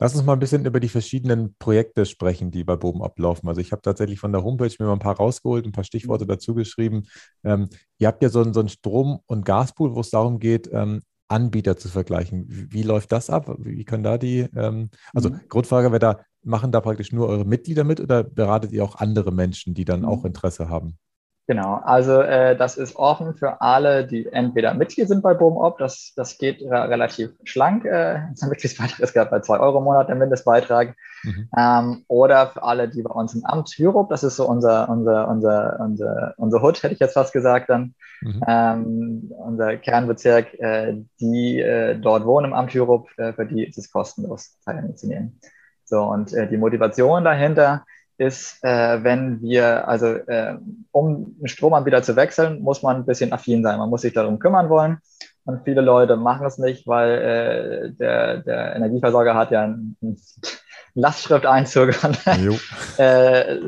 [0.01, 3.49] Lass uns mal ein bisschen über die verschiedenen Projekte sprechen, die bei Boben ablaufen.
[3.49, 6.27] Also ich habe tatsächlich von der Homepage mir mal ein paar rausgeholt, ein paar Stichworte
[6.27, 7.07] dazu geschrieben.
[7.45, 11.01] Ähm, ihr habt ja so, so einen Strom- und Gaspool, wo es darum geht, ähm,
[11.29, 12.47] Anbieter zu vergleichen.
[12.49, 13.55] Wie, läuft das ab?
[13.59, 15.41] Wie können da die, ähm, also mhm.
[15.49, 19.33] Grundfrage wäre da, machen da praktisch nur eure Mitglieder mit oder beratet ihr auch andere
[19.33, 20.09] Menschen, die dann mhm.
[20.09, 20.99] auch Interesse haben?
[21.47, 26.15] Genau, also äh, das ist offen für alle, die entweder Mitglied sind bei BOMOP, das,
[26.17, 27.85] das geht re relativ schlank.
[27.85, 30.97] Äh, der Mitgliedsbeitrag ist gerade bei zwei Euro im Monat der Mindestbeitrag.
[31.23, 31.49] Mhm.
[31.57, 35.29] Ähm, oder für alle, die bei uns im Amt Europe, das ist so unser, unser,
[35.29, 38.43] unser, unser, unser Hut, hätte ich jetzt fast gesagt dann, mhm.
[38.49, 43.77] ähm, unser Kernbezirk, äh, die äh, dort wohnen im Amt Europe, äh, für die ist
[43.77, 45.39] es kostenlos, teilzunehmen.
[45.85, 47.85] So, und äh, die Motivation dahinter
[48.19, 50.57] ist, äh, wenn wir, also äh,
[50.93, 53.79] um einen Stromanbieter zu wechseln, muss man ein bisschen affin sein.
[53.79, 54.99] Man muss sich darum kümmern wollen.
[55.45, 60.17] Und viele Leute machen es nicht, weil äh, der, der Energieversorger hat ja einen, einen
[60.95, 61.91] Lastschrifteinzug.
[62.99, 63.59] äh,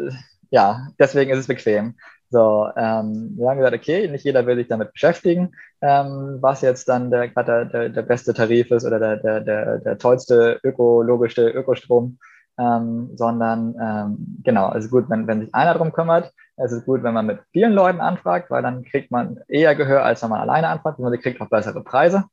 [0.50, 1.96] ja, deswegen ist es bequem.
[2.30, 6.88] So, ähm, wir haben gesagt, okay, nicht jeder will sich damit beschäftigen, ähm, was jetzt
[6.88, 12.18] dann der, der, der, beste Tarif ist oder der, der, der, der tollste ökologischste Ökostrom
[12.58, 16.32] ähm, sondern ähm, genau, es ist gut, wenn, wenn sich einer darum kümmert.
[16.56, 20.04] Es ist gut, wenn man mit vielen Leuten anfragt, weil dann kriegt man eher Gehör,
[20.04, 20.98] als wenn man alleine anfragt.
[20.98, 22.24] Man kriegt auch bessere Preise,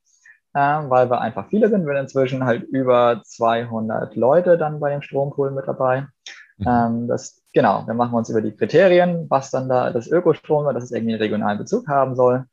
[0.55, 1.85] ähm, weil wir einfach viele sind.
[1.85, 6.07] Wir sind inzwischen halt über 200 Leute dann bei dem Strompool mit dabei.
[6.57, 6.67] Mhm.
[6.67, 10.65] Ähm, das, genau, dann machen wir uns über die Kriterien, was dann da das Ökostrom
[10.65, 12.45] war, dass es irgendwie einen regionalen Bezug haben soll.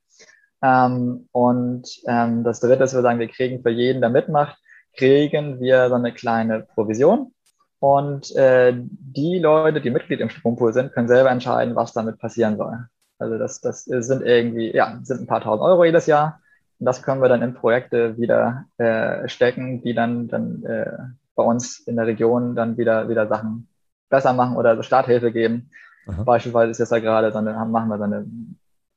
[0.63, 4.59] Ähm, und ähm, das dritte ist, wir sagen, wir kriegen für jeden, der mitmacht,
[4.97, 7.33] kriegen wir so eine kleine Provision.
[7.81, 12.57] Und äh, die Leute, die Mitglied im Strompool sind, können selber entscheiden, was damit passieren
[12.59, 12.87] soll.
[13.19, 16.41] Also das, das sind irgendwie, ja, sind ein paar tausend Euro jedes Jahr.
[16.79, 20.97] Und das können wir dann in Projekte wieder äh, stecken, die dann, dann äh,
[21.35, 23.69] bei uns in der Region dann wieder, wieder Sachen
[24.11, 25.71] besser machen oder Starthilfe geben.
[26.07, 26.23] Aha.
[26.23, 28.27] Beispielsweise ist jetzt ja gerade, so eine, machen wir so eine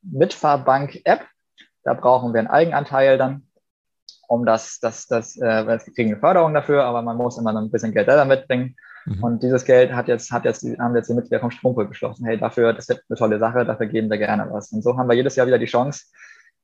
[0.01, 1.21] Mitfahrbank-App.
[1.83, 3.43] Da brauchen wir einen Eigenanteil dann,
[4.33, 7.61] um das, das, das, äh, wir kriegen eine Förderung dafür, aber man muss immer noch
[7.61, 8.75] ein bisschen Geld selber mitbringen.
[9.05, 9.23] Mhm.
[9.23, 12.25] Und dieses Geld hat jetzt, hat jetzt, haben jetzt die Mitglieder vom Strompool beschlossen.
[12.25, 14.71] Hey, dafür, das wird eine tolle Sache, dafür geben wir gerne was.
[14.71, 16.05] Und so haben wir jedes Jahr wieder die Chance,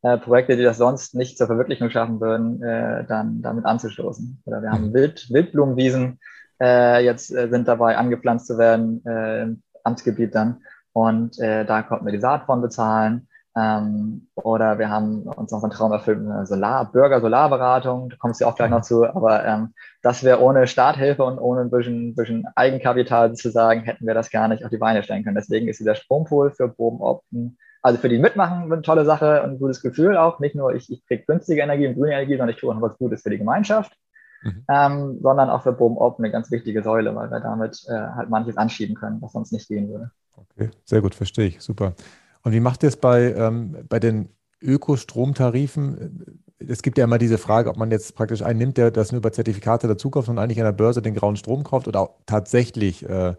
[0.02, 4.42] äh, Projekte, die das sonst nicht zur Verwirklichung schaffen würden, äh, dann damit anzustoßen.
[4.46, 4.94] Oder wir haben mhm.
[4.94, 6.20] Wild, Wildblumenwiesen,
[6.60, 10.64] äh, jetzt äh, sind dabei angepflanzt zu werden äh, im Amtsgebiet dann.
[10.92, 13.28] Und äh, da konnten wir die Saat von bezahlen.
[13.58, 18.46] Ähm, oder wir haben uns noch einen Traum erfüllt, eine Solar, Bürger-Solarberatung, da kommst du
[18.46, 22.46] auch gleich noch zu, aber ähm, das wäre ohne Starthilfe und ohne ein bisschen, bisschen
[22.56, 25.36] Eigenkapital zu sagen, hätten wir das gar nicht auf die Beine stellen können.
[25.36, 29.60] Deswegen ist dieser Strompool für Bodenopten, also für die Mitmachen eine tolle Sache und ein
[29.60, 30.40] gutes Gefühl auch.
[30.40, 32.82] Nicht nur ich, ich kriege günstige Energie und grüne Energie, sondern ich tue auch noch
[32.82, 33.94] was Gutes für die Gemeinschaft.
[34.42, 34.64] Mhm.
[34.70, 38.56] Ähm, sondern auch für Boom-Op eine ganz wichtige Säule, weil wir damit äh, halt manches
[38.56, 40.12] anschieben können, was sonst nicht gehen würde.
[40.38, 41.94] Okay, sehr gut, verstehe ich, super.
[42.43, 44.30] Und wie macht ihr es bei, ähm, bei den
[44.62, 46.41] Ökostromtarifen?
[46.60, 49.19] Es gibt ja immer diese Frage, ob man jetzt praktisch einen nimmt, der das nur
[49.19, 52.15] über Zertifikate dazu kauft und eigentlich an der Börse den grauen Strom kauft oder auch
[52.25, 53.36] tatsächlich äh,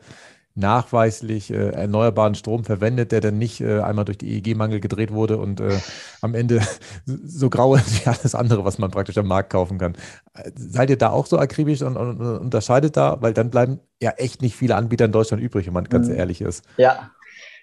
[0.55, 5.39] nachweislich äh, erneuerbaren Strom verwendet, der dann nicht äh, einmal durch die EEG-Mangel gedreht wurde
[5.39, 5.79] und äh,
[6.21, 6.61] am Ende
[7.07, 9.97] so grau ist wie alles andere, was man praktisch am Markt kaufen kann.
[10.55, 13.19] Seid ihr da auch so akribisch und, und, und, unterscheidet da?
[13.21, 16.15] Weil dann bleiben ja echt nicht viele Anbieter in Deutschland übrig, wenn man ganz mhm.
[16.15, 16.65] ehrlich ist.
[16.77, 17.11] Ja,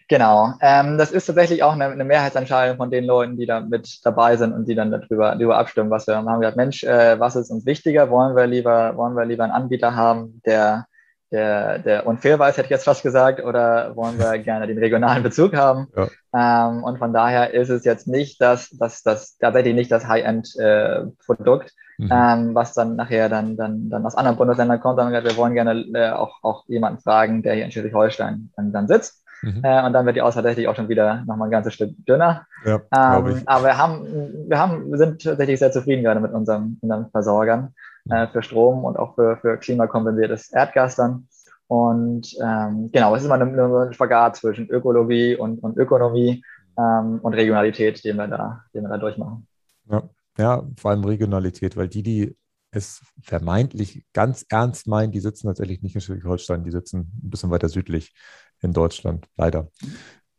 [0.10, 0.54] Genau.
[0.62, 4.38] Ähm, das ist tatsächlich auch eine, eine, Mehrheitsentscheidung von den Leuten, die da mit dabei
[4.38, 6.26] sind und die dann darüber, darüber abstimmen, was wir haben.
[6.26, 8.10] Wir haben gesagt, Mensch, äh, was ist uns wichtiger?
[8.10, 10.88] Wollen wir lieber, wollen wir lieber einen Anbieter haben, der
[11.32, 15.24] der, der unfair weiß, hätte ich jetzt fast gesagt, oder wollen wir gerne den regionalen
[15.24, 15.88] Bezug haben?
[15.96, 16.70] Ja.
[16.70, 21.74] Ähm, und von daher ist es jetzt nicht das, das, das tatsächlich nicht das High-End-Produkt,
[22.00, 22.10] äh, mhm.
[22.12, 25.86] ähm, was dann nachher dann, dann, dann aus anderen Bundesländern kommt, sondern wir wollen gerne
[25.94, 29.24] äh, auch, auch jemanden fragen, der hier in Schleswig-Holstein dann, dann sitzt.
[29.42, 29.64] Mhm.
[29.64, 32.46] Äh, und dann wird die Auswahl tatsächlich auch schon wieder nochmal ein ganzes Stück dünner.
[32.66, 34.06] Ja, ähm, aber wir haben,
[34.48, 37.74] wir haben, wir sind tatsächlich sehr zufrieden gerade mit unserem, unseren Versorgern
[38.10, 41.28] äh, für Strom und auch für, für klimakompensiertes Erdgas dann.
[41.68, 46.44] Und ähm, genau, es ist immer ein, ein Spagat zwischen Ökologie und, und Ökonomie
[46.78, 49.48] ähm, und Regionalität, den wir da, den wir da durchmachen.
[49.90, 50.04] Ja.
[50.38, 52.38] ja, vor allem Regionalität, weil die, die
[52.72, 57.50] es vermeintlich ganz ernst meinen, die sitzen tatsächlich nicht in Schleswig-Holstein, die sitzen ein bisschen
[57.50, 58.14] weiter südlich
[58.62, 59.70] in Deutschland, leider.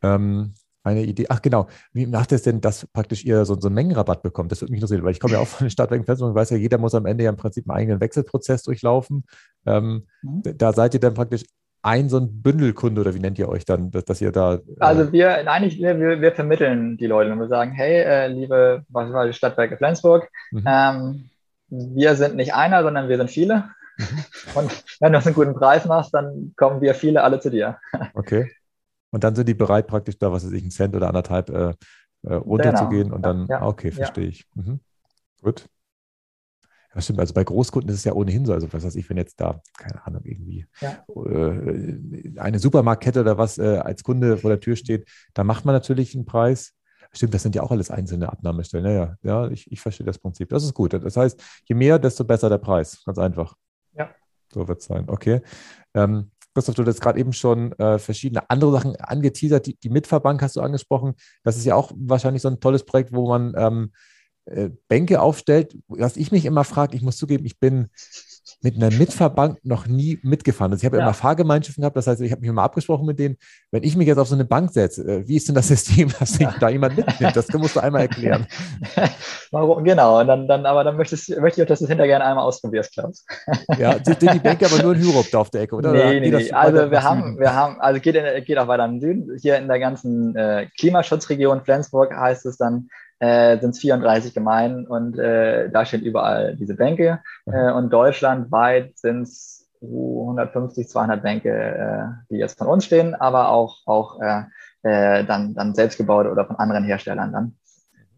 [0.03, 0.55] Ähm,
[0.85, 1.27] eine Idee.
[1.29, 4.53] Ach genau, wie macht es denn, dass praktisch ihr so, so einen Mengenrabatt bekommt?
[4.53, 6.51] Das würde mich interessieren, weil ich komme ja auch von den Stadtwerken Flensburg und weiß
[6.51, 9.25] ja, jeder muss am Ende ja im Prinzip einen eigenen Wechselprozess durchlaufen.
[9.67, 10.43] Ähm, mhm.
[10.57, 11.45] Da seid ihr dann praktisch
[11.83, 14.55] ein so ein Bündelkunde oder wie nennt ihr euch dann, dass, dass ihr da.
[14.55, 18.85] Äh also wir, eigentlich, wir, wir vermitteln die Leute und wir sagen, hey, äh, liebe
[18.89, 20.65] was war die Stadtwerke Flensburg, mhm.
[20.67, 21.31] ähm,
[21.69, 23.71] wir sind nicht einer, sondern wir sind viele.
[24.55, 27.79] Und wenn du einen guten Preis machst, dann kommen wir viele alle zu dir.
[28.15, 28.51] Okay.
[29.11, 31.75] Und dann sind die bereit, praktisch da, was weiß ich, einen Cent oder anderthalb äh,
[32.23, 33.17] äh, runterzugehen genau.
[33.17, 34.31] und dann, ja, okay, verstehe ja.
[34.31, 34.47] ich.
[34.55, 34.81] Mhm.
[35.43, 35.67] Gut.
[36.95, 37.21] Ja, stimmt.
[37.21, 38.53] Also bei Großkunden ist es ja ohnehin so.
[38.53, 41.05] Also, was weiß ich, wenn jetzt da, keine Ahnung, irgendwie ja.
[41.15, 45.75] äh, eine Supermarktkette oder was äh, als Kunde vor der Tür steht, da macht man
[45.75, 46.73] natürlich einen Preis.
[47.13, 48.85] Stimmt, das sind ja auch alles einzelne Abnahmestellen.
[48.85, 50.49] Ja, ja, ja ich, ich verstehe das Prinzip.
[50.51, 50.93] Das ist gut.
[50.93, 53.03] Das heißt, je mehr, desto besser der Preis.
[53.05, 53.55] Ganz einfach.
[54.53, 55.09] So wird es sein.
[55.09, 55.41] Okay.
[55.95, 59.67] Ähm, Christoph, du hast gerade eben schon äh, verschiedene andere Sachen angeteasert.
[59.67, 61.15] Die, die Mitverbank hast du angesprochen.
[61.45, 63.93] Das ist ja auch wahrscheinlich so ein tolles Projekt, wo man ähm,
[64.47, 65.77] äh, Bänke aufstellt.
[65.89, 67.89] Was ich mich immer frage, ich muss zugeben, ich bin
[68.61, 70.73] mit einer Mitfahrbank noch nie mitgefahren.
[70.73, 71.05] Also ich habe ja.
[71.05, 73.37] immer Fahrgemeinschaften gehabt, das heißt, ich habe mich immer abgesprochen mit denen,
[73.71, 76.11] wenn ich mich jetzt auf so eine Bank setze, äh, wie ist denn das System,
[76.19, 76.55] dass sich ja.
[76.59, 77.37] da jemand mitnimmt?
[77.37, 78.47] Das musst du einmal erklären.
[79.53, 79.85] Warum?
[79.85, 82.25] Genau, und dann, dann, aber dann möchtest, möchte ich auch, dass du es hinterher gerne
[82.25, 83.25] einmal ausprobierst, Klaus.
[83.79, 85.93] ja, sind die Bänke aber nur in Hürop da auf der Ecke, oder?
[85.93, 86.51] Nee, nee, nee.
[86.51, 89.69] Also wir haben, wir haben, also geht, in, geht auch weiter im Süden, hier in
[89.69, 92.89] der ganzen äh, Klimaschutzregion Flensburg heißt es dann,
[93.21, 97.21] äh, sind es 34 Gemeinden und äh, da stehen überall diese Bänke.
[97.47, 97.55] Mhm.
[97.55, 103.49] Äh, und deutschlandweit sind es 150, 200 Bänke, äh, die jetzt von uns stehen, aber
[103.49, 104.43] auch, auch äh,
[104.83, 107.57] äh, dann, dann selbst gebaut oder von anderen Herstellern dann.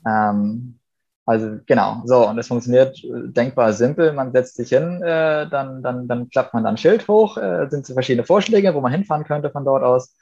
[0.07, 0.79] Ähm,
[1.27, 4.13] also genau, so, und es funktioniert denkbar simpel.
[4.13, 7.37] Man setzt sich hin, dann, dann, dann klappt man dann ein Schild hoch,
[7.69, 10.17] sind so verschiedene Vorschläge, wo man hinfahren könnte von dort aus.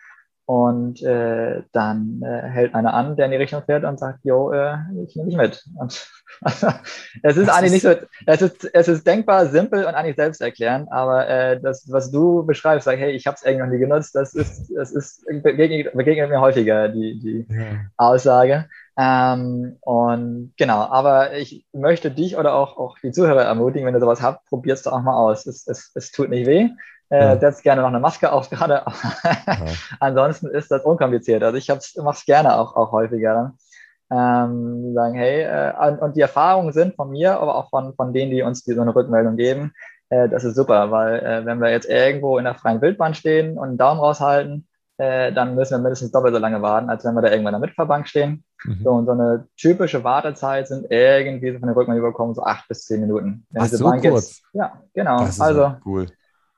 [0.48, 4.50] Und äh, dann äh, hält einer an, der in die Richtung fährt und sagt, jo,
[4.50, 5.62] äh, ich nehme dich mit.
[5.78, 6.68] Und also,
[7.22, 10.16] es ist das eigentlich ist nicht so, es ist, es ist denkbar simpel und eigentlich
[10.16, 13.78] selbsterklärend, aber äh, das, was du beschreibst, sag, hey, ich habe es irgendwie noch nie
[13.78, 17.84] genutzt, das ist, das ist begegnet, begegnet mir häufiger, die, die ja.
[17.98, 18.70] Aussage.
[18.98, 24.00] Ähm, und genau, aber ich möchte dich oder auch, auch die Zuhörer ermutigen, wenn du
[24.00, 25.44] sowas habt, probierst du auch mal aus.
[25.44, 26.70] Es, es, es tut nicht weh.
[27.10, 27.38] Äh, ja.
[27.38, 28.84] Setzt gerne noch eine Maske auf gerade.
[30.00, 31.42] Ansonsten ist das unkompliziert.
[31.42, 33.54] Also ich mache es gerne auch, auch häufiger.
[34.10, 38.30] Ähm, sagen, hey, äh, und die Erfahrungen sind von mir, aber auch von, von denen,
[38.30, 39.72] die uns die so eine Rückmeldung geben,
[40.10, 43.58] äh, das ist super, weil äh, wenn wir jetzt irgendwo in der freien Wildbahn stehen
[43.58, 44.66] und einen Daumen raushalten,
[44.96, 47.60] äh, dann müssen wir mindestens doppelt so lange warten, als wenn wir da irgendwann in
[47.60, 48.44] der Mitfahrbank stehen.
[48.64, 48.80] Mhm.
[48.82, 52.66] So, und so eine typische Wartezeit sind irgendwie so von der Rückmeldung überkommen so acht
[52.68, 53.46] bis zehn Minuten.
[53.50, 54.28] Wenn Ach, so Bank kurz?
[54.28, 55.18] Jetzt, ja, genau.
[55.38, 56.06] also, cool.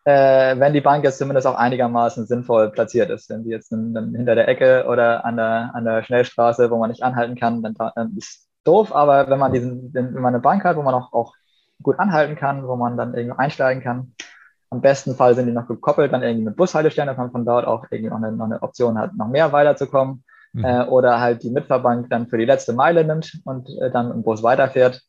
[0.05, 3.29] Äh, wenn die Bank jetzt zumindest auch einigermaßen sinnvoll platziert ist.
[3.29, 6.91] Wenn sie jetzt dann hinter der Ecke oder an der, an der Schnellstraße, wo man
[6.91, 8.95] nicht anhalten kann, dann, dann ist doof.
[8.95, 11.35] Aber wenn man diesen, wenn man eine Bank hat, wo man auch, auch
[11.83, 14.15] gut anhalten kann, wo man dann irgendwie einsteigen kann,
[14.71, 17.67] am besten Fall sind die noch gekoppelt, dann irgendwie mit Bushaltestellen, dass man von dort
[17.67, 20.25] auch irgendwie noch eine, noch eine Option hat, noch mehr weiterzukommen.
[20.53, 20.65] Mhm.
[20.65, 24.23] Äh, oder halt die Mitfahrbank dann für die letzte Meile nimmt und äh, dann im
[24.23, 25.03] Bus weiterfährt.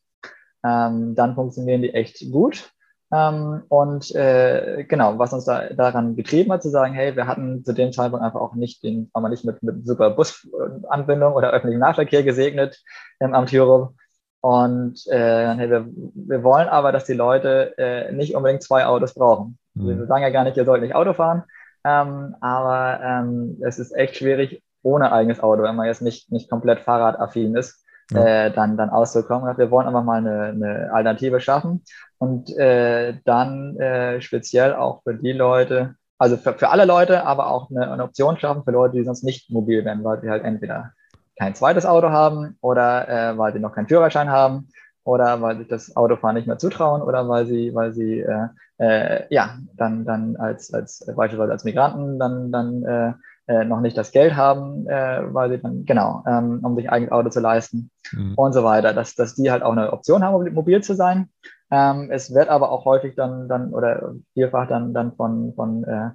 [0.64, 2.72] Ähm, dann funktionieren die echt gut.
[3.12, 7.62] Ähm, und äh, genau, was uns da, daran getrieben hat, zu sagen, hey, wir hatten
[7.62, 11.50] zu dem Zeitpunkt einfach auch nicht den, waren wir nicht mit, mit super Busanbindung oder
[11.50, 12.82] öffentlichem Nahverkehr gesegnet
[13.20, 13.94] im Amt Europe.
[14.40, 19.14] Und äh, hey, wir, wir wollen aber, dass die Leute äh, nicht unbedingt zwei Autos
[19.14, 19.58] brauchen.
[19.74, 19.98] Mhm.
[19.98, 21.44] Wir sagen ja gar nicht, ihr sollt nicht Auto fahren,
[21.84, 26.48] ähm, aber ähm, es ist echt schwierig ohne eigenes Auto, wenn man jetzt nicht, nicht
[26.48, 27.81] komplett fahrradaffin ist
[28.12, 28.46] ja.
[28.46, 29.56] äh, dann, dann auszukommen.
[29.56, 31.82] Wir wollen einfach mal eine, eine Alternative schaffen
[32.18, 37.50] und äh, dann äh, speziell auch für die Leute, also für, für alle Leute, aber
[37.50, 40.44] auch eine, eine Option schaffen für Leute, die sonst nicht mobil werden, weil sie halt
[40.44, 40.92] entweder
[41.38, 44.68] kein zweites Auto haben oder äh, weil sie noch keinen Führerschein haben
[45.04, 48.48] oder weil sich das Autofahren nicht mehr zutrauen oder weil sie, weil sie äh,
[48.78, 53.12] äh, ja dann, dann als, als beispielsweise als Migranten dann, dann äh,
[53.48, 56.92] äh, noch nicht das Geld haben, äh, weil sie dann, genau, ähm, um sich ein
[56.92, 58.34] eigenes Auto zu leisten mhm.
[58.34, 61.28] und so weiter, dass, dass die halt auch eine Option haben, mobil zu sein.
[61.70, 66.10] Ähm, es wird aber auch häufig dann, dann oder vielfach dann, dann von, von äh,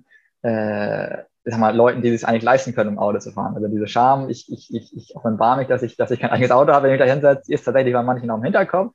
[0.48, 3.56] äh, sag mal, Leuten, die sich eigentlich leisten können, um Auto zu fahren.
[3.56, 6.52] Also diese Scham, ich, ich, ich, ich offenbar mich, dass ich, dass ich kein eigenes
[6.52, 8.94] Auto habe, wenn ich da hinsetze, ist tatsächlich bei manchen auch im Hinterkopf.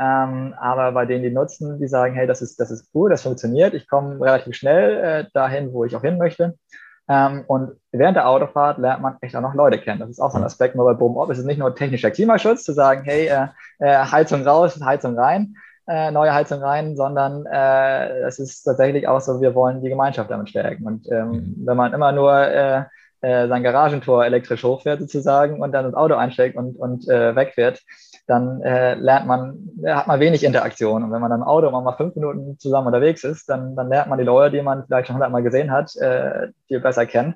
[0.00, 3.22] Ähm, aber bei denen, die nutzen, die sagen, hey, das ist, das ist cool, das
[3.22, 6.56] funktioniert, ich komme relativ schnell äh, dahin, wo ich auch hin möchte.
[7.08, 10.00] Ähm, und während der Autofahrt lernt man echt auch noch Leute kennen.
[10.00, 11.30] Das ist auch so ein Aspekt nur bei Boom Up.
[11.30, 15.54] Es ist nicht nur technischer Klimaschutz, zu sagen, hey, äh, äh, Heizung raus, Heizung rein,
[15.86, 20.30] äh, neue Heizung rein, sondern äh, es ist tatsächlich auch so, wir wollen die Gemeinschaft
[20.30, 20.84] damit stärken.
[20.86, 21.54] Und ähm, mhm.
[21.64, 22.84] wenn man immer nur äh,
[23.20, 27.82] äh, sein Garagentor elektrisch hochfährt sozusagen und dann ins Auto einsteigt und, und äh, wegfährt,
[28.28, 31.02] dann äh, lernt man, hat man wenig Interaktion.
[31.02, 34.08] Und wenn man dann im Auto mal fünf Minuten zusammen unterwegs ist, dann, dann lernt
[34.08, 37.34] man die Leute, die man vielleicht schon hundertmal gesehen hat, äh, viel besser kennen.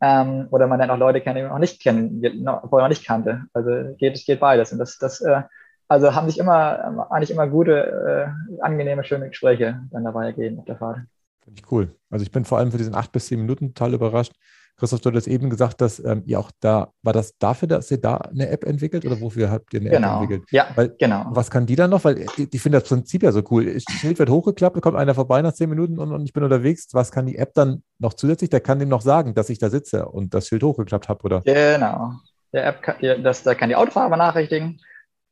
[0.00, 2.88] Ähm, oder man lernt auch Leute kennen, die man noch nicht kennen, die vorher noch
[2.88, 3.42] nicht kannte.
[3.52, 4.70] Also geht, geht beides.
[4.72, 5.42] Und das, das äh,
[5.88, 10.66] also haben sich immer, eigentlich immer gute, äh, angenehme, schöne Gespräche dann dabei ergeben auf
[10.66, 10.98] der Fahrt.
[11.42, 11.96] Finde ich cool.
[12.10, 14.34] Also ich bin vor allem für diesen acht bis zehn Minuten total überrascht,
[14.78, 18.00] Christoph, du hattest eben gesagt, dass ähm, ihr auch da, war das dafür, dass ihr
[18.00, 20.16] da eine App entwickelt oder wofür habt ihr eine genau.
[20.16, 20.48] App entwickelt?
[20.52, 21.26] Ja, Weil, genau.
[21.30, 22.04] Was kann die dann noch?
[22.04, 23.74] Weil ich, ich finde das Prinzip ja so cool.
[23.74, 26.44] Das Schild wird hochgeklappt, da kommt einer vorbei nach zehn Minuten und, und, ich bin
[26.44, 26.88] unterwegs.
[26.92, 28.50] Was kann die App dann noch zusätzlich?
[28.50, 31.40] Der kann dem noch sagen, dass ich da sitze und das Schild hochgeklappt habe, oder?
[31.40, 32.12] Genau.
[32.52, 34.80] Der App kann, das, da kann die Autofahrer benachrichtigen,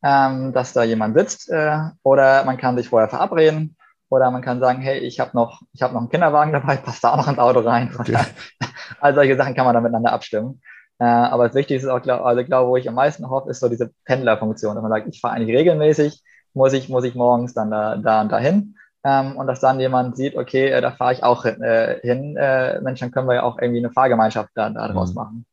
[0.03, 3.76] ähm, dass da jemand sitzt äh, oder man kann sich vorher verabreden
[4.09, 7.13] oder man kann sagen, hey, ich habe noch, ich noch einen Kinderwagen dabei, passt da
[7.13, 7.95] auch noch ins Auto rein.
[7.99, 8.17] Okay.
[9.01, 10.61] All solche Sachen kann man dann miteinander abstimmen.
[10.99, 13.51] Äh, aber das Wichtigste ist auch, glaub, also ich glaube, wo ich am meisten hoffe,
[13.51, 16.23] ist so diese Pendlerfunktion, dass man sagt, ich fahre eigentlich regelmäßig,
[16.55, 18.77] muss ich, muss ich morgens dann da, da und dahin.
[19.05, 22.37] Ähm, und dass dann jemand sieht, okay, äh, da fahre ich auch hin, äh, hin
[22.37, 25.15] äh, Mensch, dann können wir ja auch irgendwie eine Fahrgemeinschaft da, da draus mhm.
[25.15, 25.47] machen.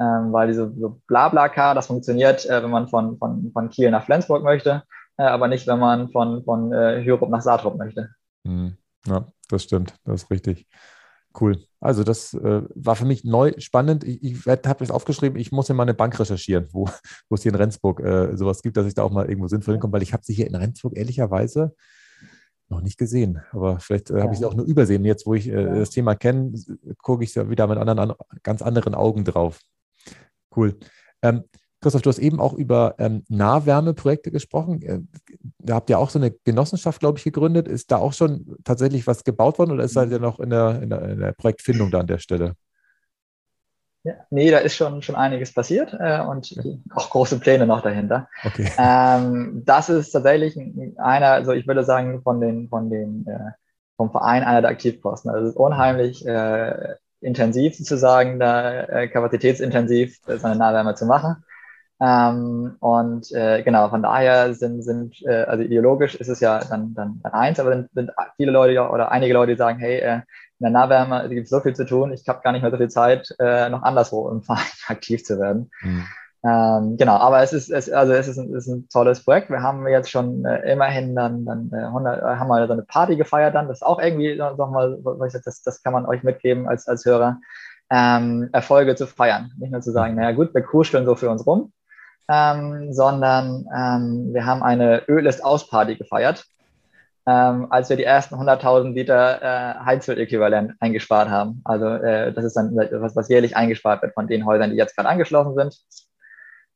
[0.00, 4.42] Ähm, weil diese so Blabla-Car, das funktioniert, wenn man von, von, von Kiel nach Flensburg
[4.42, 4.82] möchte,
[5.22, 8.10] aber nicht, wenn man von, von äh, Hyrup nach Saatrup möchte.
[8.44, 8.76] Mhm.
[9.06, 10.66] Ja, das stimmt, das ist richtig.
[11.38, 11.58] Cool.
[11.80, 14.04] Also das äh, war für mich neu spannend.
[14.04, 16.86] Ich, ich habe es aufgeschrieben, ich muss in meine Bank recherchieren, wo,
[17.28, 19.74] wo es hier in Rendsburg äh, sowas gibt, dass ich da auch mal irgendwo sinnvoll
[19.74, 21.74] hinkomme, weil ich habe sie hier in Rendsburg ehrlicherweise
[22.68, 23.42] noch nicht gesehen.
[23.50, 25.04] Aber vielleicht äh, habe ich sie auch nur übersehen.
[25.04, 26.52] Jetzt, wo ich äh, das Thema kenne,
[27.02, 29.60] gucke ich wieder mit anderen, ganz anderen Augen drauf.
[30.56, 30.78] Cool.
[31.20, 31.44] Ähm,
[31.84, 34.80] Christoph, du hast eben auch über ähm, Nahwärmeprojekte gesprochen.
[34.80, 35.00] Äh,
[35.58, 37.68] da habt ihr auch so eine Genossenschaft, glaube ich, gegründet.
[37.68, 40.80] Ist da auch schon tatsächlich was gebaut worden oder ist seid ihr noch in der,
[40.80, 42.54] in der, in der Projektfindung da an der Stelle?
[44.02, 46.78] Ja, nee, da ist schon, schon einiges passiert äh, und okay.
[46.94, 48.28] auch große Pläne noch dahinter.
[48.44, 48.70] Okay.
[48.78, 50.58] Ähm, das ist tatsächlich
[50.96, 53.50] einer, also ich würde sagen, von den, von den, äh,
[53.98, 55.30] vom Verein einer der Aktivkosten.
[55.30, 61.44] Also es ist unheimlich äh, intensiv sozusagen, da äh, kapazitätsintensiv seine Nahwärme zu machen.
[62.00, 66.92] Ähm, und äh, genau, von daher sind, sind äh, also ideologisch ist es ja dann,
[66.94, 70.14] dann, dann eins, aber dann sind viele Leute oder einige Leute, die sagen, hey, äh,
[70.58, 72.76] in der Nahwärme gibt es so viel zu tun, ich habe gar nicht mehr so
[72.76, 75.70] viel Zeit, äh, noch anderswo im Verein aktiv zu werden.
[75.82, 76.04] Mhm.
[76.46, 79.48] Ähm, genau, aber es ist, es, also es ist, ein, es ist ein tolles Projekt.
[79.48, 82.82] Wir haben jetzt schon äh, immerhin dann, dann äh, 100, äh, haben wir so eine
[82.82, 83.66] Party gefeiert dann.
[83.66, 84.98] Das ist auch irgendwie nochmal,
[85.32, 87.40] das, das kann man euch mitgeben als, als Hörer,
[87.90, 89.52] ähm, Erfolge zu feiern.
[89.58, 91.72] Nicht nur zu sagen, naja gut, wir kuscheln so für uns rum,
[92.28, 96.44] ähm, sondern ähm, wir haben eine Öl ist aus Party gefeiert,
[97.26, 101.60] ähm, als wir die ersten 100.000 Liter äh, Heizöl-Äquivalent eingespart haben.
[101.64, 104.96] Also äh, das ist dann was, was jährlich eingespart wird von den Häusern, die jetzt
[104.96, 105.76] gerade angeschlossen sind.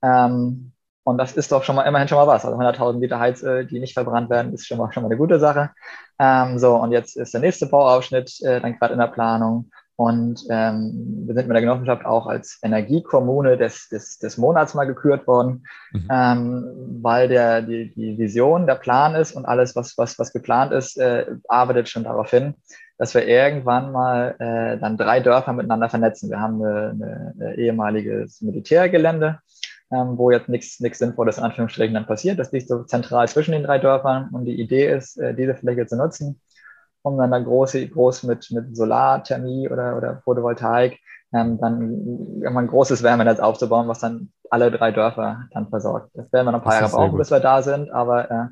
[0.03, 0.73] Ähm,
[1.05, 2.45] und das ist doch schon mal immerhin schon mal was.
[2.45, 5.41] Also 100.000 Liter Heizöl, die nicht verbrannt werden, ist schon mal, schon mal eine gute
[5.41, 5.71] Sache.
[6.19, 9.71] Ähm, so, und jetzt ist der nächste Bauausschnitt äh, dann gerade in der Planung.
[9.99, 14.85] Und ähm, wir sind mit der Genossenschaft auch als Energiekommune des, des, des Monats mal
[14.85, 16.09] gekürt worden, mhm.
[16.09, 16.65] ähm,
[17.03, 20.99] weil der, die, die Vision, der Plan ist und alles, was, was, was geplant ist,
[20.99, 22.55] äh, arbeitet schon darauf hin,
[22.97, 26.31] dass wir irgendwann mal äh, dann drei Dörfer miteinander vernetzen.
[26.31, 29.41] Wir haben eine, eine, ehemaliges Militärgelände,
[29.91, 32.39] ähm, wo jetzt nichts Sinnvolles in Anführungsstrichen dann passiert.
[32.39, 35.87] Das liegt so zentral zwischen den drei Dörfern und die Idee ist, äh, diese Fläche
[35.87, 36.41] zu nutzen,
[37.09, 40.99] um dann da groß, groß mit, mit Solarthermie oder, oder Photovoltaik
[41.33, 41.81] ähm, dann
[42.41, 46.11] irgendwann ein großes Wärmenetz aufzubauen, was dann alle drei Dörfer dann versorgt.
[46.15, 48.47] Das werden wir noch ein paar Jahre brauchen, bis wir da sind, aber äh,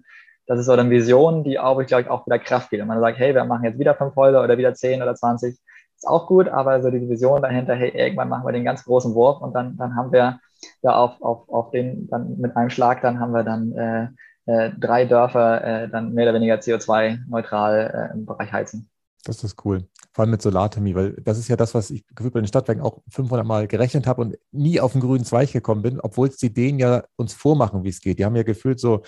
[0.46, 2.80] das ist so eine Vision, die auch, ich glaube, auch wieder Kraft gibt.
[2.80, 5.58] Wenn man sagt, hey, wir machen jetzt wieder fünf Häuser oder wieder zehn oder zwanzig,
[5.96, 9.14] ist auch gut, aber so diese Vision dahinter, hey, irgendwann machen wir den ganz großen
[9.14, 10.38] Wurf und dann, dann haben wir
[10.82, 14.08] ja auf, auf, auf den, dann mit einem Schlag, dann haben wir dann äh,
[14.46, 18.88] äh, drei Dörfer äh, dann mehr oder weniger CO2-neutral äh, im Bereich Heizen.
[19.24, 19.88] Das ist cool.
[20.12, 22.82] Vor allem mit Solarthermie, weil das ist ja das, was ich gefühlt bei den Stadtwerken
[22.82, 26.36] auch 500 Mal gerechnet habe und nie auf den grünen Zweig gekommen bin, obwohl es
[26.36, 28.18] die Dänen ja uns vormachen, wie es geht.
[28.18, 29.02] Die haben ja gefühlt so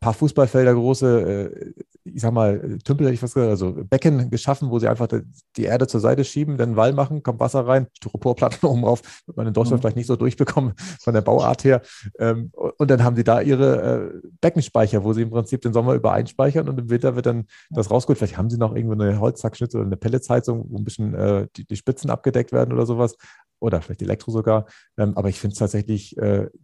[0.00, 1.72] paar Fußballfelder große, äh,
[2.04, 5.08] ich sag mal, Tümpel hätte ich was gesagt, also Becken geschaffen, wo sie einfach
[5.56, 9.36] die Erde zur Seite schieben, dann Wall machen, kommt Wasser rein, Styroporplatten oben drauf, wird
[9.36, 9.82] man in Deutschland mhm.
[9.82, 11.82] vielleicht nicht so durchbekommen von der Bauart her.
[12.18, 15.94] Ähm, und dann haben sie da ihre äh, Beckenspeicher, wo sie im Prinzip den Sommer
[15.94, 18.18] über einspeichern und im Winter wird dann das rausgeholt.
[18.18, 21.66] Vielleicht haben sie noch irgendwo eine Holzzackschnitze oder eine Pelletsheizung, wo ein bisschen äh, die,
[21.66, 23.16] die Spitzen abgedeckt werden oder sowas.
[23.60, 24.66] Oder vielleicht Elektro sogar.
[24.96, 26.16] Ähm, aber ich finde es tatsächlich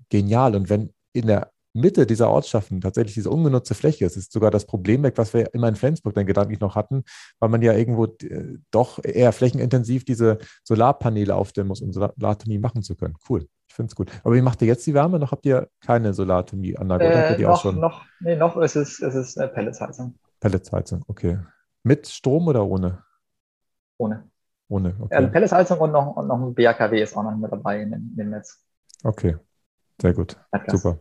[0.09, 0.55] genial.
[0.55, 4.07] Und wenn in der Mitte dieser Ortschaften tatsächlich diese ungenutzte Fläche.
[4.07, 7.03] Es ist sogar das Problem weg, was wir immer in Flensburg dann gedanklich noch hatten,
[7.41, 12.83] weil man ja irgendwo äh, doch eher flächenintensiv diese Solarpaneele aufstellen muss, um Solarthermie machen
[12.83, 13.17] zu können.
[13.29, 13.49] Cool.
[13.67, 14.13] Ich finde es gut.
[14.23, 15.19] Aber wie macht ihr jetzt die Wärme?
[15.19, 17.05] Noch habt ihr keine Solarthermie-Anlage?
[17.05, 17.81] Äh, noch, schon?
[17.81, 20.15] noch, nee, noch ist es, ist es eine Pelletsheizung.
[20.39, 21.41] Pelletsheizung, okay.
[21.83, 23.03] Mit Strom oder ohne?
[23.99, 24.31] Ohne.
[24.69, 25.17] Ohne, okay.
[25.17, 28.11] Also Pelletsheizung und noch, und noch ein BAKW ist auch noch mit dabei in dem,
[28.11, 28.63] in dem Netz.
[29.03, 29.37] Okay,
[30.01, 30.37] sehr gut.
[30.69, 30.99] Super.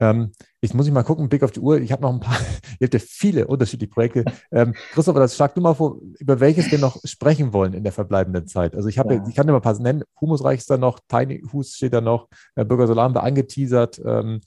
[0.00, 1.80] Ähm, ich muss ich mal gucken, Blick auf die Uhr.
[1.80, 2.38] Ich habe noch ein paar,
[2.80, 4.24] ihr habt ja viele unterschiedliche Projekte.
[4.50, 7.92] Ähm, Christopher, das schlag du mal vor, über welches wir noch sprechen wollen in der
[7.92, 8.74] verbleibenden Zeit.
[8.74, 9.24] Also ich habe, ja.
[9.28, 10.04] ich kann dir mal ein paar nennen.
[10.20, 14.00] Humusreich ist da noch, Tiny Hus steht da noch, äh, Bürger Solar haben wir angeteasert.
[14.04, 14.40] Ähm,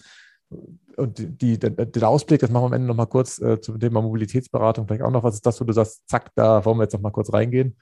[0.98, 3.80] und die, der, der, Ausblick, das machen wir am Ende noch mal kurz äh, zum
[3.80, 5.24] Thema Mobilitätsberatung, vielleicht auch noch.
[5.24, 7.78] Was ist das, wo du sagst, zack, da wollen wir jetzt noch mal kurz reingehen?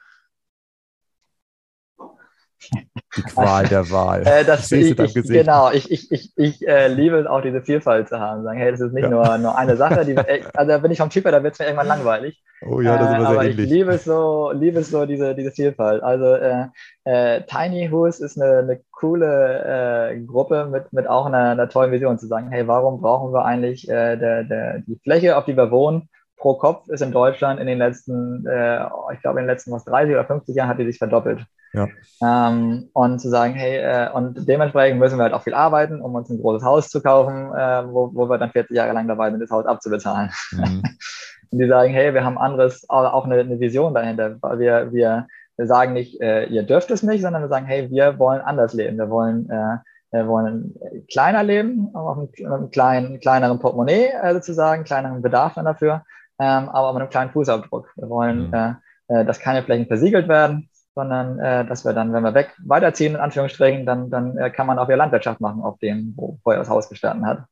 [3.18, 4.22] Die Qual der Wahl.
[4.26, 8.08] Äh, das, ich, ich, genau, ich, ich, ich, ich äh, liebe es auch, diese Vielfalt
[8.08, 8.44] zu haben.
[8.44, 9.10] Sagen, hey, das ist nicht ja.
[9.10, 10.06] nur, nur eine Sache.
[10.06, 12.40] Die, also da bin ich vom Typ her, da wird es mir irgendwann langweilig.
[12.62, 13.60] Oh ja, das ist äh, sehr aber ähnlich.
[13.60, 16.04] Ich liebe es so, liebe es so diese, diese Vielfalt.
[16.04, 16.66] Also äh,
[17.06, 21.92] äh, Tiny Who's ist eine, eine coole äh, Gruppe mit, mit auch einer, einer tollen
[21.92, 25.72] Vision zu sagen, hey, warum brauchen wir eigentlich der, der, die Fläche, auf die wir
[25.72, 26.10] wohnen,
[26.40, 29.86] pro Kopf ist in Deutschland in den letzten, äh, ich glaube, in den letzten was
[29.86, 31.46] 30 oder 50 Jahren hat die sich verdoppelt.
[31.74, 31.88] Ja.
[32.24, 36.16] Ähm, und zu sagen, hey, äh, und dementsprechend müssen wir halt auch viel arbeiten, um
[36.16, 39.30] uns ein großes Haus zu kaufen, äh, wo, wo wir dann 40 Jahre lang dabei
[39.30, 40.32] sind, das Haus abzubezahlen.
[40.52, 40.82] Mhm.
[41.52, 44.38] und die sagen, hey, wir haben anderes, auch eine, eine Vision dahinter.
[44.58, 45.28] Wir, wir,
[45.58, 48.74] wir sagen nicht, äh, ihr dürft es nicht, sondern wir sagen, hey, wir wollen anders
[48.74, 48.98] leben.
[48.98, 49.78] Wir wollen äh,
[50.12, 50.74] wir wollen
[51.12, 56.04] kleiner leben, auch mit einem kleinen, kleineren Portemonnaie äh, sozusagen, kleineren Bedarf dann dafür
[56.40, 57.92] ähm, aber mit einem kleinen Fußabdruck.
[57.96, 58.54] Wir wollen, mhm.
[58.54, 58.74] äh,
[59.10, 63.16] äh, dass keine Flächen versiegelt werden, sondern äh, dass wir dann, wenn wir weg weiterziehen,
[63.16, 66.62] in Anführungsstrichen, dann, dann äh, kann man auch wieder Landwirtschaft machen auf dem, wo vorher
[66.62, 67.44] das Haus gestanden hat.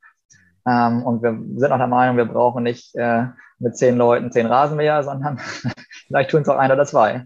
[0.65, 3.25] Ähm, und wir sind auch der Meinung, wir brauchen nicht äh,
[3.59, 5.37] mit zehn Leuten zehn Rasenmäher, sondern
[6.07, 7.25] vielleicht tun es auch ein oder zwei.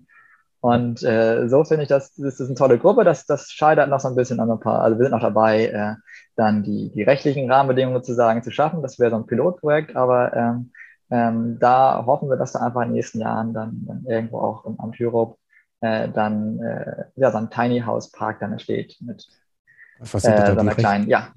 [0.61, 3.03] Und äh, so finde ich, das, das ist eine tolle Gruppe.
[3.03, 4.81] Das, das scheitert noch so ein bisschen an ein paar.
[4.81, 5.97] Also wir sind noch dabei,
[6.35, 8.83] dann die, die rechtlichen Rahmenbedingungen sozusagen zu schaffen.
[8.83, 10.71] Das wäre so ein Pilotprojekt, aber ähm,
[11.11, 14.65] ähm, da hoffen wir, dass da einfach in den nächsten Jahren dann, dann irgendwo auch
[14.65, 15.37] im Amt Europe
[15.81, 19.27] äh, dann äh, ja, so ein Tiny House Park dann entsteht mit
[19.99, 21.33] Was sind, äh, da, die kleinen, ja.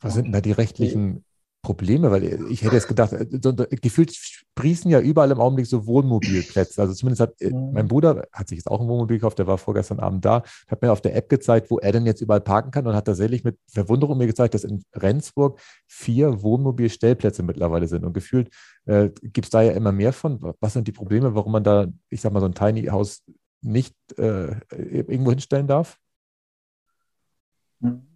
[0.00, 1.24] was sind denn da die rechtlichen
[1.62, 2.10] Probleme?
[2.10, 6.82] Weil ich hätte jetzt gedacht, äh, so, gefühlt sprießen ja überall im Augenblick so Wohnmobilplätze.
[6.82, 7.72] Also zumindest hat äh, mhm.
[7.72, 10.82] mein Bruder, hat sich jetzt auch ein Wohnmobil gekauft, der war vorgestern Abend da, hat
[10.82, 13.44] mir auf der App gezeigt, wo er denn jetzt überall parken kann und hat tatsächlich
[13.44, 18.04] mit Verwunderung mir gezeigt, dass in Rendsburg vier Wohnmobilstellplätze mittlerweile sind.
[18.04, 18.50] Und gefühlt
[18.86, 20.54] äh, gibt es da ja immer mehr von.
[20.60, 23.22] Was sind die Probleme, warum man da, ich sag mal, so ein Tiny House
[23.60, 25.98] nicht äh, irgendwo hinstellen darf?
[27.80, 28.11] Mhm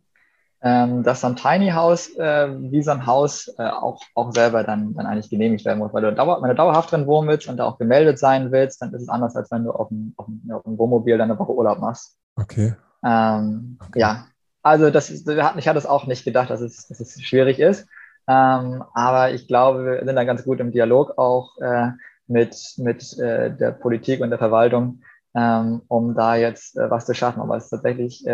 [0.66, 4.64] ähm, dass so ein Tiny House äh, wie so ein Haus äh, auch, auch selber
[4.64, 5.94] dann, dann eigentlich genehmigt werden muss.
[5.94, 8.82] Weil du dauer, wenn du dauerhaft drin wohnen willst und da auch gemeldet sein willst,
[8.82, 11.30] dann ist es anders, als wenn du auf dem, auf dem, auf dem Wohnmobil dann
[11.30, 12.18] eine Woche Urlaub machst.
[12.34, 12.74] Okay.
[13.04, 14.00] Ähm, okay.
[14.00, 14.26] Ja,
[14.60, 17.86] also das, ich hatte es auch nicht gedacht, dass es, dass es schwierig ist.
[18.26, 21.90] Ähm, aber ich glaube, wir sind da ganz gut im Dialog auch äh,
[22.26, 25.02] mit, mit äh, der Politik und der Verwaltung,
[25.36, 27.40] ähm, um da jetzt äh, was zu schaffen.
[27.40, 28.26] Aber es ist tatsächlich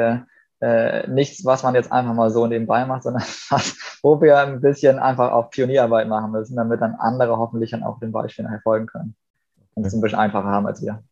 [0.63, 4.61] äh, nichts, was man jetzt einfach mal so nebenbei macht, sondern was, wo wir ein
[4.61, 8.61] bisschen einfach auch Pionierarbeit machen müssen, damit dann andere hoffentlich dann auch den Beispiel nachher
[8.63, 9.17] folgen können
[9.75, 11.03] und es ein bisschen einfacher haben als wir.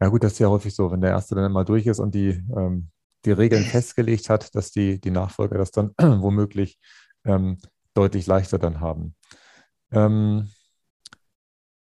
[0.00, 2.14] Ja gut, das ist ja häufig so, wenn der Erste dann mal durch ist und
[2.14, 2.88] die, ähm,
[3.24, 6.78] die Regeln festgelegt hat, dass die, die Nachfolger das dann womöglich
[7.24, 7.58] ähm,
[7.94, 9.16] deutlich leichter dann haben.
[9.90, 10.48] Ähm,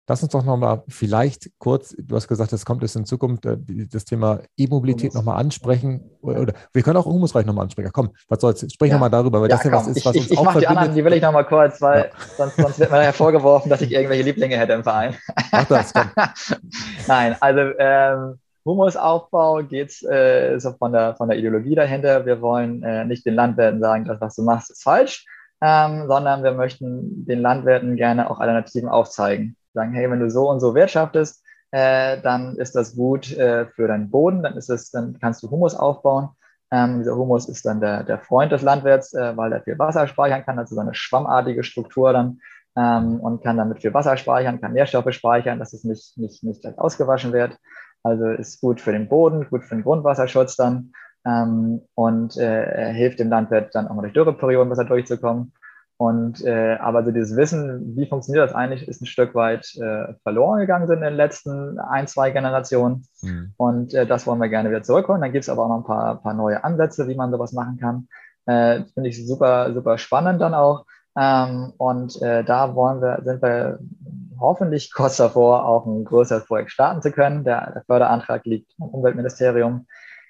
[0.08, 3.58] Lass uns doch nochmal vielleicht kurz, du hast gesagt, es kommt jetzt in Zukunft, äh,
[3.92, 6.10] das Thema E-Mobilität nochmal ansprechen.
[6.22, 7.90] Oder, wir können auch Humusreich nochmal ansprechen.
[7.92, 8.72] Komm, was soll's?
[8.72, 8.94] Sprich ja.
[8.94, 10.60] nochmal darüber, weil ja, das ja was ist, was ich, uns ich, auch Ich mache
[10.60, 12.24] die anderen, die will ich nochmal kurz, weil ja.
[12.38, 15.14] sonst, sonst wird mir hervorgeworfen, dass ich irgendwelche Lieblinge hätte im Verein.
[15.52, 16.10] Mach das, komm.
[17.06, 22.24] Nein, also ähm, Humusaufbau geht äh, so von der, von der Ideologie dahinter.
[22.24, 25.26] Wir wollen äh, nicht den Landwirten sagen, dass was du machst, ist falsch,
[25.60, 30.48] ähm, sondern wir möchten den Landwirten gerne auch Alternativen aufzeigen sagen, hey, wenn du so
[30.48, 34.90] und so wirtschaftest, äh, dann ist das gut äh, für deinen Boden, dann ist es,
[34.90, 36.30] dann kannst du Humus aufbauen.
[36.70, 40.06] Ähm, dieser Humus ist dann der, der Freund des Landwirts, äh, weil er viel Wasser
[40.06, 42.40] speichern kann, also so eine schwammartige Struktur dann
[42.76, 46.60] ähm, und kann damit viel Wasser speichern, kann Nährstoffe speichern, dass es nicht, nicht, nicht
[46.60, 47.56] gleich ausgewaschen wird.
[48.02, 50.92] Also ist gut für den Boden, gut für den Grundwasserschutz dann
[51.26, 55.52] ähm, und äh, hilft dem Landwirt dann auch mal durch Dürreperioden besser durchzukommen.
[56.00, 60.14] Und äh, aber so dieses Wissen, wie funktioniert das eigentlich, ist ein Stück weit äh,
[60.22, 63.04] verloren gegangen in den letzten ein, zwei Generationen.
[63.20, 63.52] Mhm.
[63.56, 65.20] Und äh, das wollen wir gerne wieder zurückholen.
[65.20, 67.78] Dann gibt es aber auch noch ein paar, paar neue Ansätze, wie man sowas machen
[67.80, 68.06] kann.
[68.46, 70.86] Äh, Finde ich super, super spannend dann auch.
[71.18, 73.80] Ähm, und äh, da wollen wir, sind wir
[74.38, 77.42] hoffentlich kurz davor, auch ein größeres Projekt starten zu können.
[77.42, 79.88] Der, der Förderantrag liegt im Umweltministerium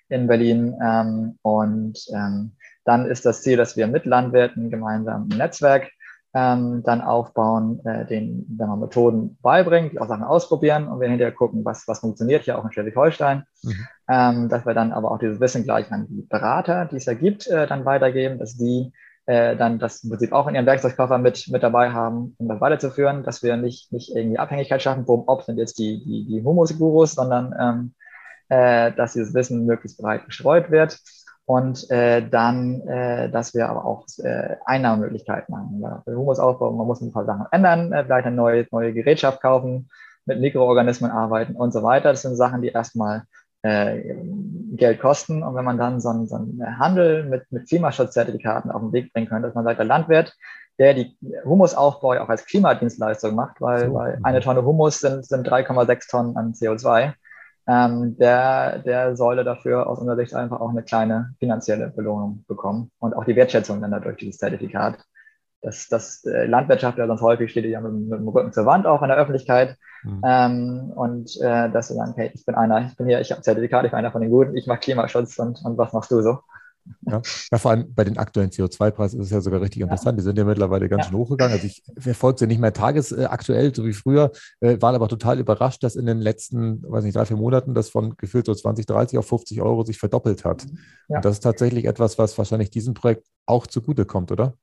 [0.08, 0.74] in Berlin.
[0.82, 2.52] Ähm, und ähm,
[2.88, 5.90] dann ist das Ziel, dass wir mit Landwirten gemeinsam ein Netzwerk
[6.32, 11.08] ähm, dann aufbauen, äh, den wenn man Methoden beibringt, die auch Sachen ausprobieren und wir
[11.08, 13.44] hinterher gucken, was, was funktioniert hier auch in Schleswig-Holstein.
[13.62, 13.86] Mhm.
[14.08, 17.12] Ähm, dass wir dann aber auch dieses Wissen gleich an die Berater, die es da
[17.12, 18.90] gibt, äh, dann weitergeben, dass die
[19.26, 22.62] äh, dann das im Prinzip auch in ihren Werkzeugkoffer mit, mit dabei haben, um das
[22.62, 26.42] weiterzuführen, dass wir nicht, nicht irgendwie Abhängigkeit schaffen, wo, ob sind jetzt die, die, die
[26.42, 27.94] Humus-Gurus, sondern ähm,
[28.48, 30.98] äh, dass dieses Wissen möglichst breit gestreut wird
[31.48, 35.80] und äh, dann, äh, dass wir aber auch äh, Einnahmemöglichkeiten haben.
[35.80, 39.40] Ja, für Humusaufbau, man muss ein paar Sachen ändern, äh, vielleicht eine neue, neue Gerätschaft
[39.40, 39.88] kaufen,
[40.26, 42.10] mit Mikroorganismen arbeiten und so weiter.
[42.10, 43.22] Das sind Sachen, die erstmal
[43.62, 44.14] äh,
[44.72, 45.42] Geld kosten.
[45.42, 49.14] Und wenn man dann so einen, so einen Handel mit, mit Klimaschutzzertifikaten auf den Weg
[49.14, 50.34] bringen könnte, dass man sagt, der Landwirt,
[50.78, 53.94] der die Humusaufbau auch als Klimadienstleistung macht, weil, so.
[53.94, 57.14] weil eine Tonne Humus sind, sind 3,6 Tonnen an CO2
[57.68, 62.90] ähm, der, der solle dafür aus unserer Sicht einfach auch eine kleine finanzielle Belohnung bekommen
[62.98, 64.98] und auch die Wertschätzung dann dadurch dieses Zertifikat.
[65.60, 68.86] Das, das äh, Landwirtschaft ja sonst häufig steht ja mit, mit, dem Rücken zur Wand
[68.86, 69.76] auch in der Öffentlichkeit.
[70.02, 70.22] Mhm.
[70.24, 73.42] Ähm, und äh, dass sie sagen, hey, ich bin einer, ich bin hier, ich habe
[73.42, 76.22] Zertifikat, ich bin einer von den Guten, ich mache Klimaschutz und, und was machst du
[76.22, 76.38] so?
[77.02, 77.22] Ja.
[77.50, 80.16] ja, vor allem bei den aktuellen CO2-Preisen ist es ja sogar richtig interessant.
[80.16, 80.20] Ja.
[80.20, 81.10] Die sind ja mittlerweile ganz ja.
[81.10, 81.54] schön hochgegangen.
[81.54, 85.82] Also ich verfolge sie nicht mehr tagesaktuell, so wie früher, äh, war aber total überrascht,
[85.82, 89.18] dass in den letzten, weiß nicht, drei, vier Monaten das von gefühlt so 20, 30
[89.18, 90.66] auf 50 Euro sich verdoppelt hat.
[91.08, 91.16] Ja.
[91.16, 94.54] Und das ist tatsächlich etwas, was wahrscheinlich diesem Projekt auch zugutekommt, oder?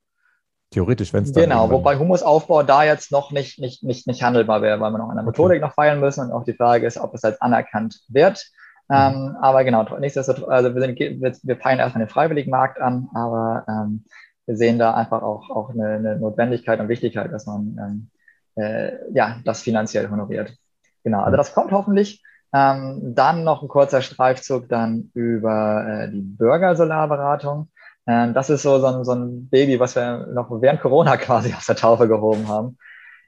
[0.71, 1.33] Theoretisch, wenn es.
[1.33, 5.09] Genau, wobei Humusaufbau da jetzt noch nicht, nicht, nicht, nicht handelbar wäre, weil wir noch
[5.09, 5.67] an der Methodik okay.
[5.67, 8.45] noch feilen müssen und auch die Frage ist, ob es als anerkannt wird.
[8.87, 8.95] Mhm.
[8.95, 13.09] Ähm, aber genau, nichtsdestotrotz, also wir, sind, wir, wir peilen erstmal den freiwilligen Markt an,
[13.13, 14.05] aber ähm,
[14.45, 18.91] wir sehen da einfach auch, auch eine, eine Notwendigkeit und Wichtigkeit, dass man ähm, äh,
[19.11, 20.55] ja, das finanziell honoriert.
[21.03, 21.37] Genau, also mhm.
[21.37, 22.23] das kommt hoffentlich.
[22.53, 27.69] Ähm, dann noch ein kurzer Streifzug dann über äh, die Bürgersolarberatung.
[28.07, 31.53] Ähm, das ist so, so, ein, so ein Baby, was wir noch während Corona quasi
[31.53, 32.77] aus der Taufe gehoben haben.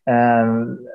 [0.05, 0.87] Ähm,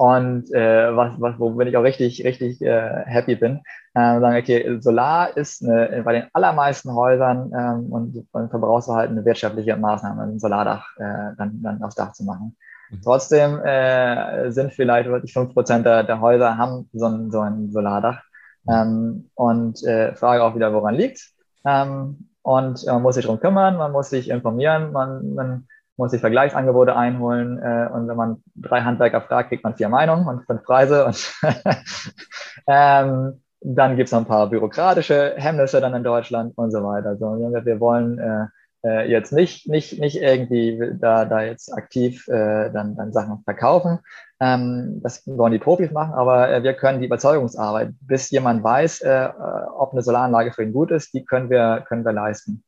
[0.00, 3.60] und äh, was, was, wo ich auch richtig, richtig äh, happy bin,
[3.92, 9.26] äh, sagen, okay, Solar ist eine, bei den allermeisten Häusern ähm, und, und Verbrauchsverhalten eine
[9.26, 12.56] wirtschaftliche Maßnahme, ein Solardach äh, dann, dann aufs Dach zu machen.
[12.88, 13.00] Mhm.
[13.04, 17.70] Trotzdem äh, sind vielleicht wirklich fünf Prozent der, der Häuser haben so ein, so ein
[17.70, 18.22] Solardach.
[18.64, 18.72] Mhm.
[18.72, 21.28] Ähm, und äh, Frage auch wieder, woran liegt.
[21.66, 25.68] Ähm, und man muss sich darum kümmern, man muss sich informieren, man, man
[26.00, 30.26] muss sich Vergleichsangebote einholen äh, und wenn man drei Handwerker fragt, kriegt man vier Meinungen
[30.26, 31.32] und fünf Preise und
[32.66, 37.16] ähm, dann gibt es noch ein paar bürokratische Hemmnisse dann in Deutschland und so weiter.
[37.18, 38.46] So, wir wollen äh,
[38.82, 43.98] äh, jetzt nicht, nicht, nicht irgendwie da, da jetzt aktiv äh, dann, dann Sachen verkaufen.
[44.40, 49.02] Ähm, das wollen die Profis machen, aber äh, wir können die Überzeugungsarbeit, bis jemand weiß,
[49.02, 49.32] äh, äh
[49.76, 52.64] ob eine Solaranlage für ihn gut ist, die können wir, können wir leisten.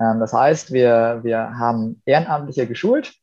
[0.00, 3.14] Ähm, das heißt, wir, wir haben Ehrenamtliche geschult,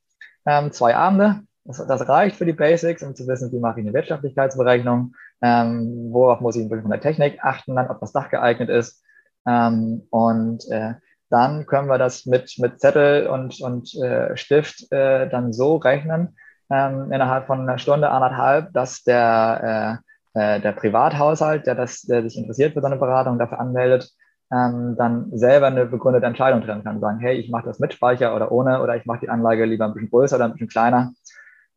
[0.45, 1.41] ähm, zwei Abende.
[1.63, 6.09] Das, das, reicht für die Basics, um zu wissen, wie mache ich eine Wirtschaftlichkeitsberechnung, ähm,
[6.11, 9.03] worauf muss ich von der Technik achten, dann, ob das Dach geeignet ist.
[9.47, 10.95] Und äh,
[11.29, 16.35] dann können wir das mit, mit Zettel und, und äh, Stift äh, dann so rechnen,
[16.67, 20.01] innerhalb von einer Stunde, anderthalb, dass der,
[20.33, 24.09] äh, äh der Privathaushalt, der, das, der sich interessiert für so eine Beratung, dafür anmeldet,
[24.51, 26.99] ähm, dann selber eine begründete Entscheidung treffen kann.
[26.99, 29.85] Sagen, hey, ich mache das mit Speicher oder ohne oder ich mache die Anlage lieber
[29.85, 31.13] ein bisschen größer oder ein bisschen kleiner.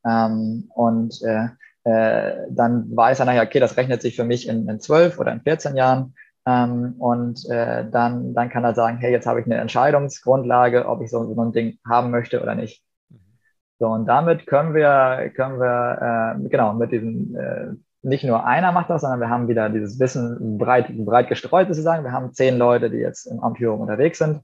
[0.07, 1.49] Ähm, und äh,
[1.85, 5.33] äh, dann weiß er nachher, okay, das rechnet sich für mich in, in 12 oder
[5.33, 6.15] in 14 Jahren.
[6.47, 11.03] Ähm, und äh, dann, dann kann er sagen, hey, jetzt habe ich eine Entscheidungsgrundlage, ob
[11.03, 12.83] ich so, so ein Ding haben möchte oder nicht.
[13.79, 17.69] So, und damit können wir, können wir äh, genau mit diesen äh,
[18.03, 22.05] nicht nur einer macht das, sondern wir haben wieder dieses Wissen breit, breit gestreut sozusagen.
[22.05, 24.43] Wir haben zehn Leute, die jetzt im Amtführung unterwegs sind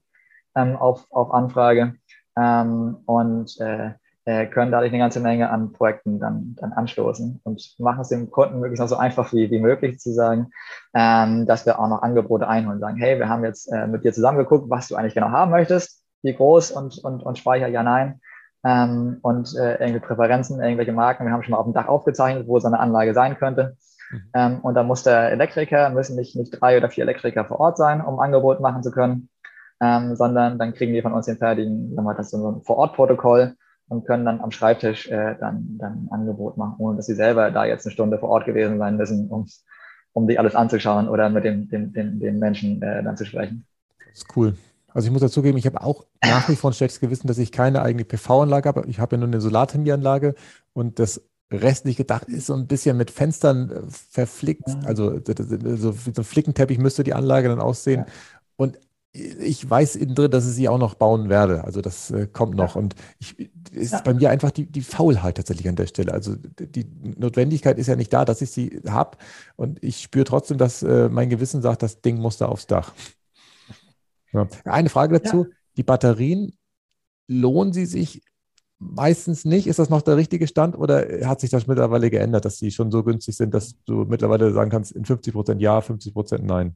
[0.55, 1.95] ähm, auf, auf Anfrage
[2.37, 3.91] ähm, und äh,
[4.25, 8.31] äh, können dadurch eine ganze Menge an Projekten dann, dann anstoßen und machen es dem
[8.31, 10.49] Kunden möglichst noch so einfach wie, wie möglich zu sagen,
[10.93, 14.13] ähm, dass wir auch noch Angebote einholen, sagen, hey, wir haben jetzt äh, mit dir
[14.13, 18.19] zusammengeguckt, was du eigentlich genau haben möchtest, wie groß und, und, und Speicher, ja, nein
[18.65, 21.25] ähm, und äh, irgendwelche Präferenzen, irgendwelche Marken.
[21.25, 23.77] Wir haben schon mal auf dem Dach aufgezeichnet, wo so eine Anlage sein könnte.
[24.11, 24.21] Mhm.
[24.33, 27.77] Ähm, und da muss der Elektriker, müssen nicht, nicht drei oder vier Elektriker vor Ort
[27.77, 29.29] sein, um Angebot machen zu können,
[29.81, 33.53] ähm, sondern dann kriegen die von uns den fertigen, sagen wir, das so ein Vor-Ort-Protokoll
[33.87, 37.51] und können dann am Schreibtisch äh, dann, dann ein Angebot machen, ohne dass sie selber
[37.51, 39.45] da jetzt eine Stunde vor Ort gewesen sein müssen, um,
[40.13, 43.67] um die alles anzuschauen oder mit dem, dem, dem, dem Menschen äh, dann zu sprechen.
[43.99, 44.55] Das ist cool.
[44.95, 47.51] Also ich muss dazugeben, ich habe auch nach wie vor ein schlechtes Gewissen, dass ich
[47.51, 48.85] keine eigene PV-Anlage habe.
[48.87, 50.35] Ich habe ja nur eine Solarthermieanlage
[50.71, 51.21] und das
[51.51, 54.69] restliche Dach ist so ein bisschen mit Fenstern äh, verflickt.
[54.85, 58.05] Also so wie so ein Flickenteppich müsste die Anlage dann aussehen.
[58.55, 58.79] Und
[59.11, 61.65] ich weiß innen drin, dass ich sie auch noch bauen werde.
[61.65, 62.77] Also das äh, kommt noch.
[62.77, 64.01] Und ich, ist ja.
[64.01, 66.13] bei mir einfach die, die Faulheit tatsächlich an der Stelle.
[66.13, 66.85] Also die
[67.17, 69.17] Notwendigkeit ist ja nicht da, dass ich sie habe.
[69.57, 72.93] Und ich spüre trotzdem, dass äh, mein Gewissen sagt, das Ding muss da aufs Dach.
[74.35, 74.47] Ja.
[74.65, 75.45] Eine Frage dazu.
[75.45, 75.55] Ja.
[75.77, 76.53] Die Batterien,
[77.27, 78.23] lohnen sie sich
[78.79, 79.67] meistens nicht?
[79.67, 82.91] Ist das noch der richtige Stand oder hat sich das mittlerweile geändert, dass sie schon
[82.91, 86.75] so günstig sind, dass du mittlerweile sagen kannst, in 50 Prozent ja, 50 Prozent nein?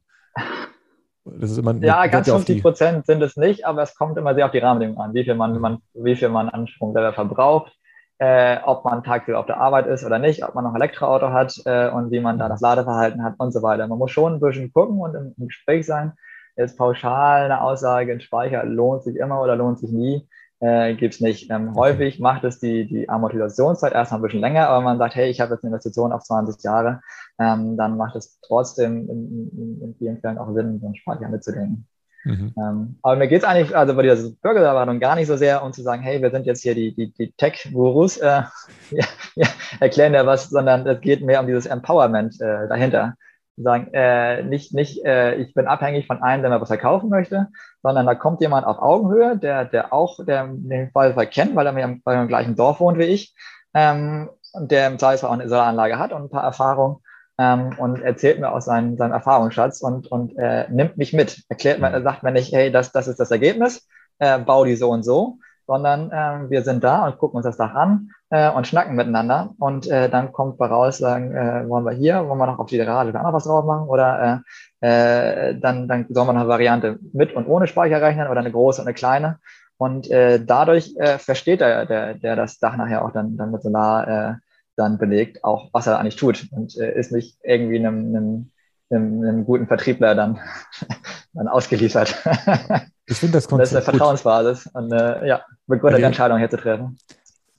[1.25, 4.45] Das ist immer ja, ganz 50 Prozent sind es nicht, aber es kommt immer sehr
[4.45, 7.71] auf die Rahmenbedingungen an, wie viel man, man, wie viel man an Strom selber verbraucht,
[8.17, 11.29] äh, ob man tagsüber auf der Arbeit ist oder nicht, ob man noch ein Elektroauto
[11.29, 13.87] hat äh, und wie man da das Ladeverhalten hat und so weiter.
[13.87, 16.13] Man muss schon ein bisschen gucken und im, im Gespräch sein
[16.59, 20.27] jetzt pauschal eine Aussage, ein Speicher lohnt sich immer oder lohnt sich nie,
[20.59, 21.49] äh, gibt es nicht.
[21.49, 25.29] Ähm, häufig macht es die, die Amortisationszeit erstmal ein bisschen länger, aber man sagt, hey,
[25.29, 27.01] ich habe jetzt eine Investition auf 20 Jahre,
[27.39, 31.29] ähm, dann macht es trotzdem in, in, in, vielen Fällen auch Sinn, so einen Speicher
[31.29, 31.87] mitzudenken.
[32.25, 32.53] Mhm.
[32.57, 35.71] Ähm, aber mir geht es eigentlich, also bei dieser Bürgererwartung gar nicht so sehr, um
[35.71, 38.43] zu sagen, hey, wir sind jetzt hier die, die, die Tech-Gurus, äh,
[38.91, 39.05] ja,
[39.35, 39.47] ja,
[39.79, 43.15] erklären ja was, sondern es geht mehr um dieses Empowerment äh, dahinter
[43.63, 47.47] sagen, äh, nicht, nicht äh, ich bin abhängig von einem, der mir was verkaufen möchte,
[47.83, 51.73] sondern da kommt jemand auf Augenhöhe, der, der auch, der den Fall kennt, weil er
[51.73, 53.35] mir im, im gleichen Dorf wohnt wie ich,
[53.73, 56.97] ähm, und der im Zweifelsfall auch eine Solaranlage hat und ein paar Erfahrungen
[57.37, 61.43] ähm, und erzählt mir aus seinem, seinem Erfahrungsschatz und, und äh, nimmt mich mit.
[61.49, 63.87] Erklärt mir, sagt mir nicht, hey, das, das ist das Ergebnis,
[64.19, 65.37] äh, bau die so und so,
[65.67, 69.53] sondern äh, wir sind da und gucken uns das Dach an äh, und schnacken miteinander.
[69.59, 72.67] Und äh, dann kommt bei raus, sagen, äh, wollen wir hier, wollen wir noch auf
[72.67, 74.43] die da noch was drauf machen oder
[74.81, 78.51] äh, äh, dann, dann soll man eine Variante mit und ohne Speicher rechnen oder eine
[78.51, 79.39] große und eine kleine.
[79.77, 83.63] Und äh, dadurch äh, versteht der, der, der das Dach nachher auch dann, dann mit
[83.63, 84.33] Solar äh,
[84.75, 88.51] dann belegt, auch was er eigentlich tut und äh, ist nicht irgendwie einem, einem,
[88.89, 90.39] einem, einem guten Vertriebler dann,
[91.33, 92.15] dann ausgeliefert.
[93.05, 93.61] Ich finde das Konzept.
[93.61, 96.97] Das ist eine Vertrauensbasis und äh, ja, begründete also, Entscheidung hier zu treffen.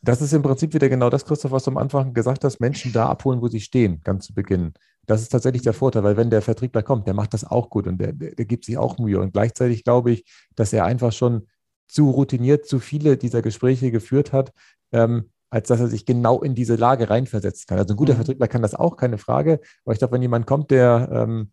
[0.02, 2.92] Das ist im Prinzip wieder genau das, Christoph, was du am Anfang gesagt hast, Menschen
[2.92, 4.72] da abholen, wo sie stehen, ganz zu Beginn.
[5.06, 7.86] Das ist tatsächlich der Vorteil, weil wenn der Vertriebler kommt, der macht das auch gut
[7.86, 9.20] und der, der, der gibt sich auch Mühe.
[9.20, 10.24] Und gleichzeitig glaube ich,
[10.56, 11.48] dass er einfach schon
[11.86, 14.52] zu routiniert, zu viele dieser Gespräche geführt hat,
[14.92, 17.78] ähm, als dass er sich genau in diese Lage reinversetzen kann.
[17.78, 18.18] Also ein guter mhm.
[18.18, 19.60] Vertriebler kann das auch, keine Frage.
[19.84, 21.52] Aber ich glaube, wenn jemand kommt, der, ähm,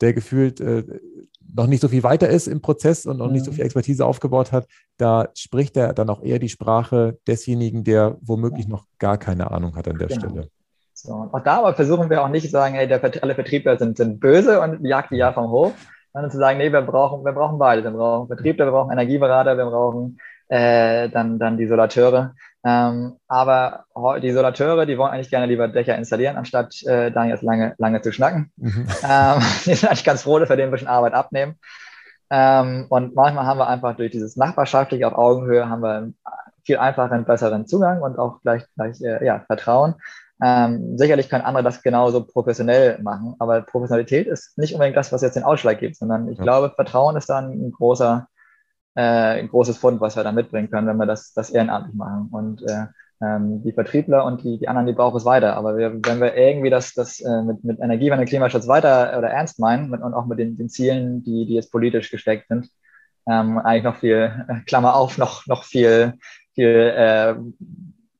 [0.00, 0.84] der gefühlt äh,
[1.54, 4.52] noch nicht so viel weiter ist im Prozess und noch nicht so viel Expertise aufgebaut
[4.52, 9.50] hat, da spricht er dann auch eher die Sprache desjenigen, der womöglich noch gar keine
[9.50, 10.20] Ahnung hat an der genau.
[10.20, 10.48] Stelle.
[10.92, 13.78] So, und auch da aber versuchen wir auch nicht zu sagen, hey, der, alle Vertriebler
[13.78, 15.72] sind, sind böse und jagt die ja vom Hof,
[16.12, 17.82] sondern zu sagen, nee, wir brauchen, wir brauchen beide.
[17.82, 20.18] Wir brauchen Vertriebler, wir brauchen Energieberater, wir brauchen
[20.48, 22.34] äh, dann, dann die Solateure.
[22.66, 23.84] Ähm, aber
[24.22, 28.00] die Solateure, die wollen eigentlich gerne lieber Dächer installieren, anstatt äh, dann jetzt lange, lange
[28.00, 28.50] zu schnacken.
[28.56, 28.86] Mhm.
[29.08, 31.58] Ähm, die sind eigentlich ganz froh, dass wir denen ein bisschen Arbeit abnehmen.
[32.30, 36.12] Ähm, und manchmal haben wir einfach durch dieses Nachbarschaftliche auf Augenhöhe haben wir
[36.64, 39.94] viel einfacheren, besseren Zugang und auch gleich, gleich äh, ja, Vertrauen.
[40.42, 45.22] Ähm, sicherlich können andere das genauso professionell machen, aber Professionalität ist nicht unbedingt das, was
[45.22, 46.44] jetzt den Ausschlag gibt, sondern ich ja.
[46.44, 48.26] glaube, Vertrauen ist dann ein großer,
[49.00, 52.28] ein großes Fund, was wir da mitbringen können, wenn wir das, das ehrenamtlich machen.
[52.30, 52.86] Und äh,
[53.20, 55.56] ähm, die Vertriebler und die, die anderen, die brauchen es weiter.
[55.56, 59.58] Aber wir, wenn wir irgendwie das, das äh, mit, mit Energiewende, Klimaschutz weiter oder ernst
[59.58, 62.68] meinen mit, und auch mit den, den Zielen, die, die jetzt politisch gesteckt sind,
[63.28, 66.14] ähm, eigentlich noch viel, äh, Klammer auf, noch, noch viel,
[66.54, 67.34] viel, äh,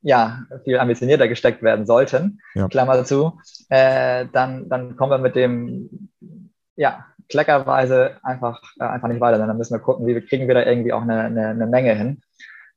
[0.02, 2.68] ja, viel ambitionierter gesteckt werden sollten, ja.
[2.68, 6.10] Klammer zu, äh, dann, dann kommen wir mit dem,
[6.76, 9.38] ja, kleckerweise einfach, äh, einfach nicht weiter.
[9.38, 12.22] Dann müssen wir gucken, wie kriegen wir da irgendwie auch eine, eine, eine Menge hin.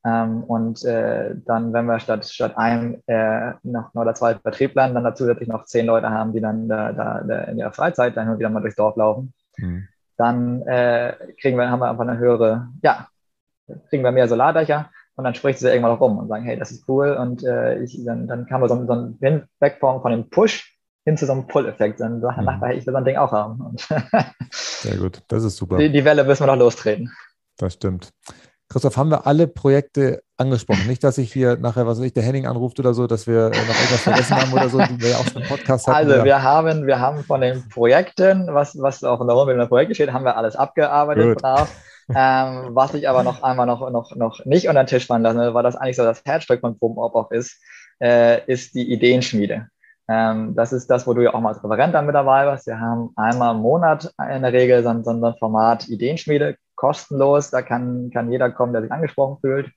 [0.06, 5.04] Ähm, und äh, dann, wenn wir statt, statt einem äh, noch oder zwei Vertrieblern dann
[5.04, 8.30] dazu zusätzlich noch zehn Leute haben, die dann da, da, da in ihrer Freizeit dann
[8.30, 9.88] und wieder mal durchs Dorf laufen, mhm.
[10.16, 13.08] dann äh, kriegen wir, haben wir einfach eine höhere, ja,
[13.90, 16.72] kriegen wir mehr Solardächer und dann spricht sie irgendwann noch rum und sagen, hey, das
[16.72, 20.12] ist cool und äh, ich, dann, dann kann man so, so ein weg von, von
[20.12, 20.77] dem Push
[21.08, 22.02] hin zu so einem Pull-Effekt.
[22.02, 22.44] Dann der mhm.
[22.44, 23.62] Nachbar, ich will so ein Ding auch haben.
[23.62, 23.82] Und
[24.52, 25.78] Sehr gut, das ist super.
[25.78, 27.12] Die, die Welle müssen wir noch lostreten.
[27.58, 28.12] Das stimmt.
[28.70, 30.86] Christoph, haben wir alle Projekte angesprochen?
[30.88, 33.50] Nicht, dass ich hier nachher, was weiß ich, der Henning anruft oder so, dass wir
[33.50, 36.12] noch irgendwas vergessen haben oder so, die wir ja auch schon im Podcast hatten.
[36.12, 39.68] Also wir haben, wir haben von den Projekten, was, was auch in der Homepage der
[39.68, 41.74] Projekte steht, haben wir alles abgearbeitet, brav.
[42.10, 45.54] ähm, was ich aber noch einmal noch, noch, noch nicht unter den Tisch fallen lassen,
[45.54, 47.00] weil das eigentlich so das Herzstück von Proben
[47.30, 47.62] ist,
[48.02, 49.70] äh, ist die Ideenschmiede.
[50.10, 52.68] Ähm, das ist das, wo du ja auch mal als Referent dann mit dabei warst.
[52.68, 57.50] Wir haben einmal im Monat in der Regel so, so ein Format Ideenschmiede, kostenlos.
[57.50, 59.72] Da kann, kann jeder kommen, der sich angesprochen fühlt.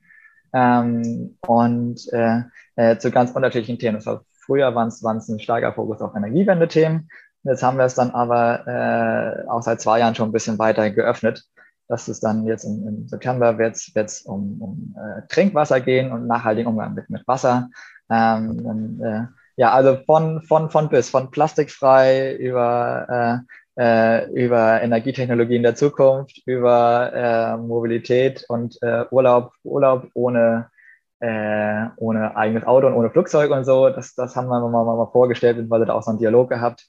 [0.53, 2.43] Ähm, und äh,
[2.77, 3.97] äh, zu ganz unterschiedlichen Themen.
[3.97, 7.09] Das heißt, früher war es ein starker Fokus auf Energiewende-Themen.
[7.43, 10.91] Jetzt haben wir es dann aber äh, auch seit zwei Jahren schon ein bisschen weiter
[10.91, 11.45] geöffnet.
[11.89, 16.27] Das ist dann jetzt im, im September wird es um, um äh, Trinkwasser gehen und
[16.27, 17.69] nachhaltigen Umgang mit, mit Wasser.
[18.09, 19.23] Ähm, äh,
[19.61, 23.45] ja, also von, von, von bis, von plastikfrei über,
[23.77, 30.71] äh, äh, über Energietechnologien der Zukunft, über äh, Mobilität und äh, Urlaub, Urlaub ohne,
[31.19, 33.91] äh, ohne eigenes Auto und ohne Flugzeug und so.
[33.91, 36.49] Das, das haben wir mal, mal, mal vorgestellt, weil wir da auch so einen Dialog
[36.49, 36.89] gehabt.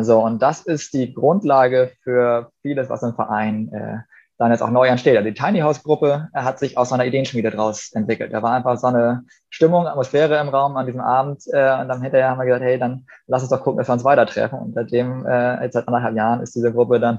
[0.00, 4.04] So, und das ist die Grundlage für vieles, was im Verein
[4.38, 5.16] dann jetzt auch neu entsteht.
[5.16, 8.32] Also die Tiny House Gruppe hat sich aus so einer Ideenschmiede draus entwickelt.
[8.32, 12.02] Da war einfach so eine Stimmung, Atmosphäre im Raum an diesem Abend äh, und dann
[12.02, 14.58] hinterher haben wir gesagt, hey, dann lass uns doch gucken, dass wir uns weiter treffen.
[14.58, 17.18] Und seitdem, äh, jetzt seit anderthalb Jahren ist diese Gruppe dann,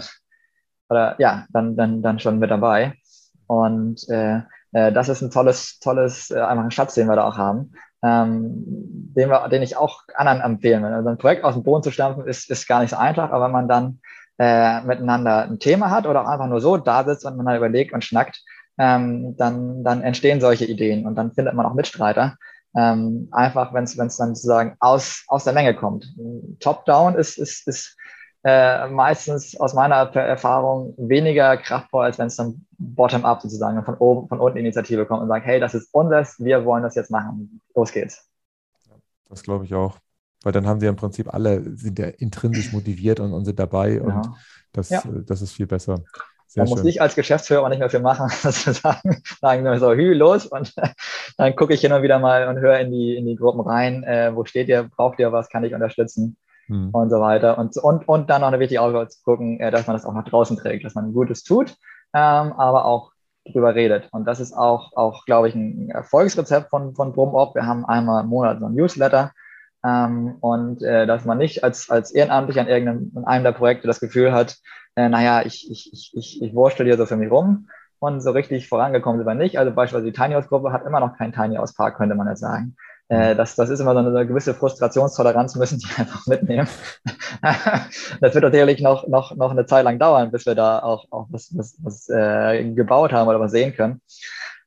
[0.90, 2.94] oder ja, dann, dann, dann schon mit dabei.
[3.48, 4.42] Und äh,
[4.74, 7.72] äh, das ist ein tolles, tolles, äh, einfach ein Schatz, den wir da auch haben.
[8.04, 8.64] Ähm,
[9.16, 10.92] den, wir, den ich auch anderen empfehlen will.
[10.92, 13.46] Also ein Projekt aus dem Boden zu stampfen, ist, ist gar nicht so einfach, aber
[13.46, 14.00] wenn man dann
[14.38, 17.58] äh, miteinander ein Thema hat oder auch einfach nur so da sitzt und man halt
[17.58, 18.44] überlegt und schnackt,
[18.78, 22.36] ähm, dann, dann entstehen solche Ideen und dann findet man auch Mitstreiter.
[22.76, 26.14] Ähm, einfach, wenn es dann sozusagen aus, aus der Menge kommt.
[26.60, 27.96] Top-down ist, ist, ist
[28.44, 34.28] äh, meistens aus meiner Erfahrung weniger kraftvoll, als wenn es dann bottom-up sozusagen von oben,
[34.28, 37.62] von unten Initiative kommt und sagt, hey, das ist unseres, wir wollen das jetzt machen.
[37.74, 38.30] Los geht's.
[39.30, 39.98] Das glaube ich auch
[40.44, 44.02] weil dann haben sie im Prinzip alle, sind ja intrinsisch motiviert und, und sind dabei
[44.02, 44.22] und ja.
[44.76, 45.02] Das, ja.
[45.26, 46.04] das ist viel besser.
[46.48, 49.22] Sehr da muss ich als Geschäftsführer nicht mehr viel machen, sozusagen.
[49.42, 50.46] Sagen wir so, hü, los.
[50.46, 50.74] Und
[51.38, 54.04] dann gucke ich hin und wieder mal und höre in die, in die Gruppen rein,
[54.04, 56.90] äh, wo steht ihr, braucht ihr was, kann ich unterstützen hm.
[56.92, 57.58] und so weiter.
[57.58, 60.14] Und, und, und dann noch eine wichtige Aufgabe zu gucken, äh, dass man das auch
[60.14, 61.76] nach draußen trägt, dass man Gutes tut,
[62.14, 63.12] ähm, aber auch
[63.52, 64.10] drüber redet.
[64.12, 67.56] Und das ist auch, auch glaube ich, ein Erfolgsrezept von, von Brumop.
[67.56, 69.32] Wir haben einmal im Monat so ein Newsletter,
[69.86, 73.88] ähm, und äh, dass man nicht als, als Ehrenamtlich an irgendeinem an einem der Projekte
[73.88, 74.58] das Gefühl hat,
[74.96, 77.68] äh, naja, ich, ich, ich, ich, ich wurschtel hier so für mich rum,
[78.00, 79.58] und so richtig vorangekommen sind wir nicht.
[79.58, 82.28] Also beispielsweise die Tiny House Gruppe hat immer noch keinen Tiny House Park, könnte man
[82.28, 82.76] jetzt sagen.
[83.08, 83.38] Äh, mhm.
[83.38, 86.68] das, das ist immer so eine gewisse Frustrationstoleranz, müssen die einfach mitnehmen.
[87.42, 91.28] das wird natürlich noch, noch, noch eine Zeit lang dauern, bis wir da auch, auch
[91.30, 94.02] was, was, was äh, gebaut haben oder was sehen können.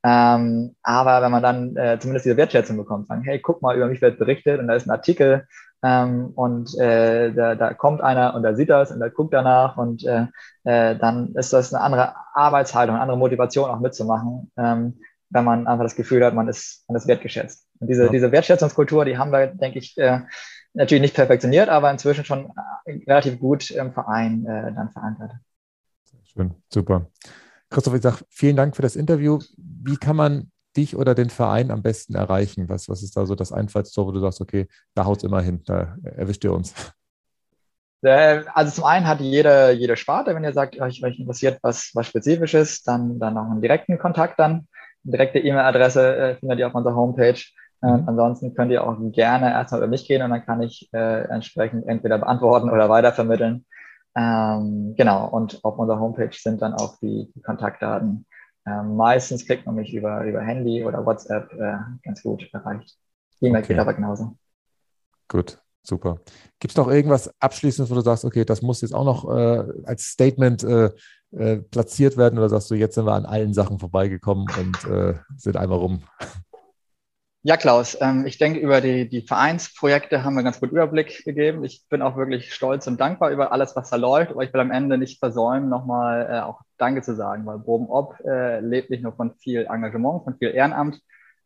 [0.05, 3.89] Ähm, aber wenn man dann äh, zumindest diese Wertschätzung bekommt, sagen, hey, guck mal, über
[3.89, 5.47] mich wird berichtet und da ist ein Artikel
[5.83, 9.77] ähm, und äh, da, da kommt einer und da sieht das und da guckt danach
[9.77, 10.27] und äh,
[10.65, 15.67] äh, dann ist das eine andere Arbeitshaltung, eine andere Motivation auch mitzumachen, ähm, wenn man
[15.67, 17.67] einfach das Gefühl hat, man ist, man ist wertgeschätzt.
[17.81, 18.11] Und diese, ja.
[18.11, 20.21] diese Wertschätzungskultur, die haben wir, denke ich, äh,
[20.75, 22.53] natürlich nicht perfektioniert, aber inzwischen schon
[22.87, 25.33] äh, relativ gut im Verein äh, dann verankert.
[26.25, 27.07] Schön, super.
[27.71, 29.39] Christoph, ich sage vielen Dank für das Interview.
[29.57, 32.69] Wie kann man dich oder den Verein am besten erreichen?
[32.69, 35.43] Was, was ist da so das Einfallstor, wo du sagst, okay, da haut es immer
[35.43, 36.75] hin, da erwischt ihr uns?
[38.03, 41.91] Äh, also zum einen hat jede, jede Sparte, wenn ihr sagt, euch, euch interessiert was,
[41.95, 44.69] was Spezifisches, dann, dann noch einen direkten Kontakt dann.
[45.05, 47.41] Eine direkte E-Mail-Adresse äh, findet ihr auf unserer Homepage.
[47.83, 51.29] Ähm, ansonsten könnt ihr auch gerne erstmal über mich gehen und dann kann ich äh,
[51.29, 53.67] entsprechend entweder beantworten oder weitervermitteln.
[54.19, 58.27] Ähm, genau, und auf unserer Homepage sind dann auch die, die Kontaktdaten.
[58.67, 62.99] Ähm, meistens kriegt man mich über, über Handy oder WhatsApp äh, ganz gut erreicht.
[63.41, 63.75] E-Mail okay.
[63.75, 64.37] geht aber genauso.
[65.29, 66.19] Gut, super.
[66.59, 69.65] Gibt es noch irgendwas Abschließendes, wo du sagst, okay, das muss jetzt auch noch äh,
[69.85, 70.91] als Statement äh,
[71.31, 75.15] äh platziert werden oder sagst du, jetzt sind wir an allen Sachen vorbeigekommen und äh,
[75.37, 76.03] sind einmal rum?
[77.49, 81.65] Ja, Klaus, ähm, ich denke, über die, die Vereinsprojekte haben wir ganz gut Überblick gegeben.
[81.65, 84.61] Ich bin auch wirklich stolz und dankbar über alles, was da läuft, aber ich will
[84.61, 88.91] am Ende nicht versäumen, nochmal äh, auch Danke zu sagen, weil Boben Ob äh, lebt
[88.91, 91.01] nicht nur von viel Engagement, von viel Ehrenamt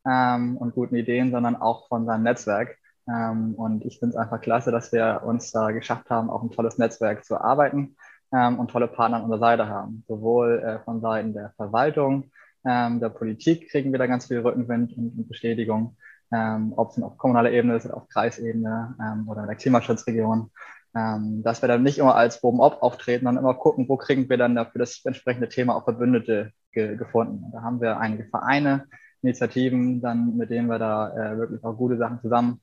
[0.04, 2.76] ähm, und guten Ideen, sondern auch von seinem Netzwerk.
[3.08, 6.50] Ähm, und ich finde es einfach klasse, dass wir uns da geschafft haben, auch ein
[6.50, 7.94] tolles Netzwerk zu arbeiten
[8.34, 12.32] ähm, und tolle Partner an unserer Seite haben, sowohl äh, von Seiten der Verwaltung,
[12.64, 15.96] ähm, der Politik kriegen wir da ganz viel Rückenwind und, und Bestätigung,
[16.32, 20.50] ähm, ob es auf kommunaler Ebene ist auf Kreisebene ähm, oder der Klimaschutzregion,
[20.94, 24.38] ähm, dass wir dann nicht immer als Boben-Op auftreten, sondern immer gucken, wo kriegen wir
[24.38, 27.44] dann dafür das entsprechende Thema auch Verbündete ge gefunden.
[27.44, 28.86] Und da haben wir einige Vereine,
[29.22, 32.60] Initiativen, dann, mit denen wir da äh, wirklich auch gute Sachen zusammen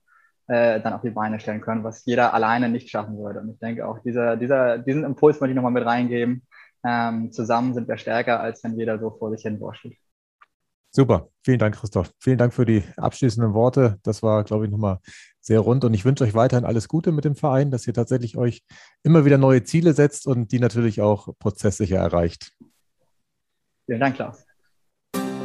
[0.48, 3.40] äh, dann auf die Beine stellen können, was jeder alleine nicht schaffen würde.
[3.40, 6.44] Und ich denke auch, dieser, dieser, diesen Impuls möchte ich nochmal mit reingeben,
[6.86, 9.96] ähm, zusammen sind wir stärker, als wenn jeder so vor sich hin wurschtelt.
[10.92, 12.12] Super, vielen Dank, Christoph.
[12.20, 14.00] Vielen Dank für die abschließenden Worte.
[14.04, 15.00] Das war, glaube ich, nochmal
[15.40, 15.86] sehr rund.
[15.86, 18.64] Und ich wünsche euch weiterhin alles Gute mit dem Verein, dass ihr tatsächlich euch
[19.04, 22.54] immer wieder neue Ziele setzt und die natürlich auch prozesssicher erreicht.
[23.86, 24.46] Vielen Dank, Klaus.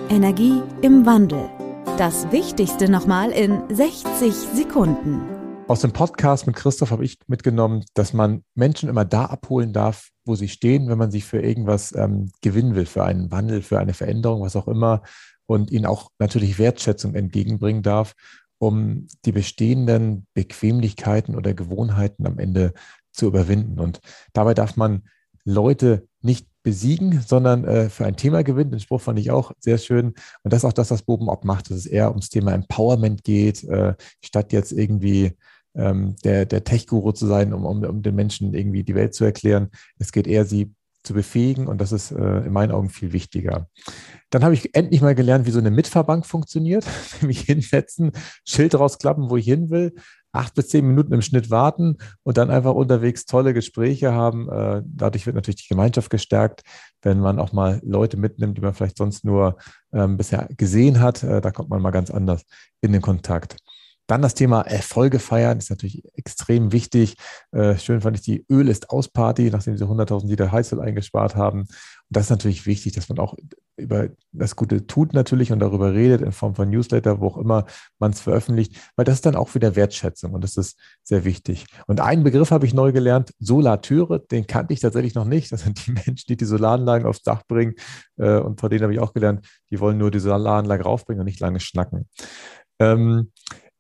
[0.09, 1.51] Energie im Wandel.
[1.99, 5.44] Das Wichtigste nochmal in 60 Sekunden.
[5.67, 10.11] Aus dem Podcast mit Christoph habe ich mitgenommen, dass man Menschen immer da abholen darf,
[10.27, 13.79] wo sie stehen, wenn man sich für irgendwas ähm, gewinnen will, für einen Wandel, für
[13.79, 15.03] eine Veränderung, was auch immer,
[15.47, 18.15] und ihnen auch natürlich Wertschätzung entgegenbringen darf,
[18.59, 22.75] um die bestehenden Bequemlichkeiten oder Gewohnheiten am Ende
[23.13, 23.81] zu überwinden.
[23.81, 24.01] Und
[24.35, 25.05] dabei darf man
[25.45, 28.71] Leute nicht besiegen, sondern äh, für ein Thema gewinnen.
[28.71, 30.15] Den Spruch fand ich auch sehr schön.
[30.43, 33.25] Und das ist auch das, was Boben Ob macht, dass es eher ums Thema Empowerment
[33.25, 35.37] geht, äh, statt jetzt irgendwie
[35.75, 39.25] ähm, der, der Tech-Guru zu sein, um, um, um den Menschen irgendwie die Welt zu
[39.25, 39.71] erklären.
[39.99, 40.73] Es geht eher, sie
[41.05, 43.69] zu befähigen und das ist äh, in meinen Augen viel wichtiger.
[44.31, 46.87] Dann habe ich endlich mal gelernt, wie so eine Mitfahrbank funktioniert.
[47.21, 48.13] Mich hinsetzen,
[48.45, 49.95] Schild rausklappen, wo ich hin will,
[50.33, 54.49] acht bis zehn Minuten im Schnitt warten und dann einfach unterwegs tolle Gespräche haben.
[54.49, 56.63] Äh, dadurch wird natürlich die Gemeinschaft gestärkt,
[57.03, 59.57] wenn man auch mal Leute mitnimmt, die man vielleicht sonst nur
[59.93, 61.23] ähm, bisher gesehen hat.
[61.23, 62.45] Äh, da kommt man mal ganz anders
[62.81, 63.57] in den Kontakt.
[64.07, 67.17] Dann das Thema Erfolge feiern ist natürlich extrem wichtig.
[67.53, 71.37] Äh, schön fand ich die Öl ist aus Party, nachdem sie 100.000 Liter Heißöl eingespart
[71.37, 71.61] haben.
[71.61, 71.69] Und
[72.11, 73.35] das ist natürlich wichtig, dass man auch
[73.77, 77.65] über das Gute tut natürlich und darüber redet in Form von Newsletter, wo auch immer
[77.99, 81.67] man es veröffentlicht, weil das ist dann auch wieder Wertschätzung und das ist sehr wichtig.
[81.87, 85.51] Und einen Begriff habe ich neu gelernt, Solateure, den kannte ich tatsächlich noch nicht.
[85.51, 87.75] Das sind die Menschen, die die Solaranlagen aufs Dach bringen
[88.17, 91.27] äh, und vor denen habe ich auch gelernt, die wollen nur die Solaranlage raufbringen und
[91.27, 92.09] nicht lange schnacken.
[92.79, 93.31] Ähm,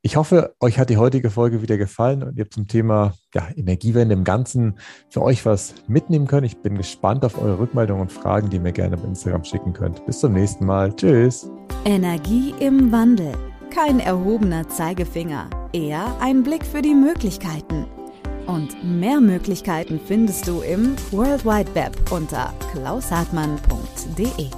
[0.05, 3.49] ich hoffe, euch hat die heutige Folge wieder gefallen und ihr habt zum Thema ja,
[3.57, 4.79] Energiewende im Ganzen
[5.09, 6.45] für euch was mitnehmen können.
[6.45, 9.73] Ich bin gespannt auf eure Rückmeldungen und Fragen, die ihr mir gerne bei Instagram schicken
[9.73, 10.05] könnt.
[10.05, 10.95] Bis zum nächsten Mal.
[10.95, 11.51] Tschüss.
[11.87, 13.33] Energie im Wandel.
[13.71, 17.87] Kein erhobener Zeigefinger, eher ein Blick für die Möglichkeiten.
[18.47, 24.51] Und mehr Möglichkeiten findest du im World Wide Web unter klaushartmann.de.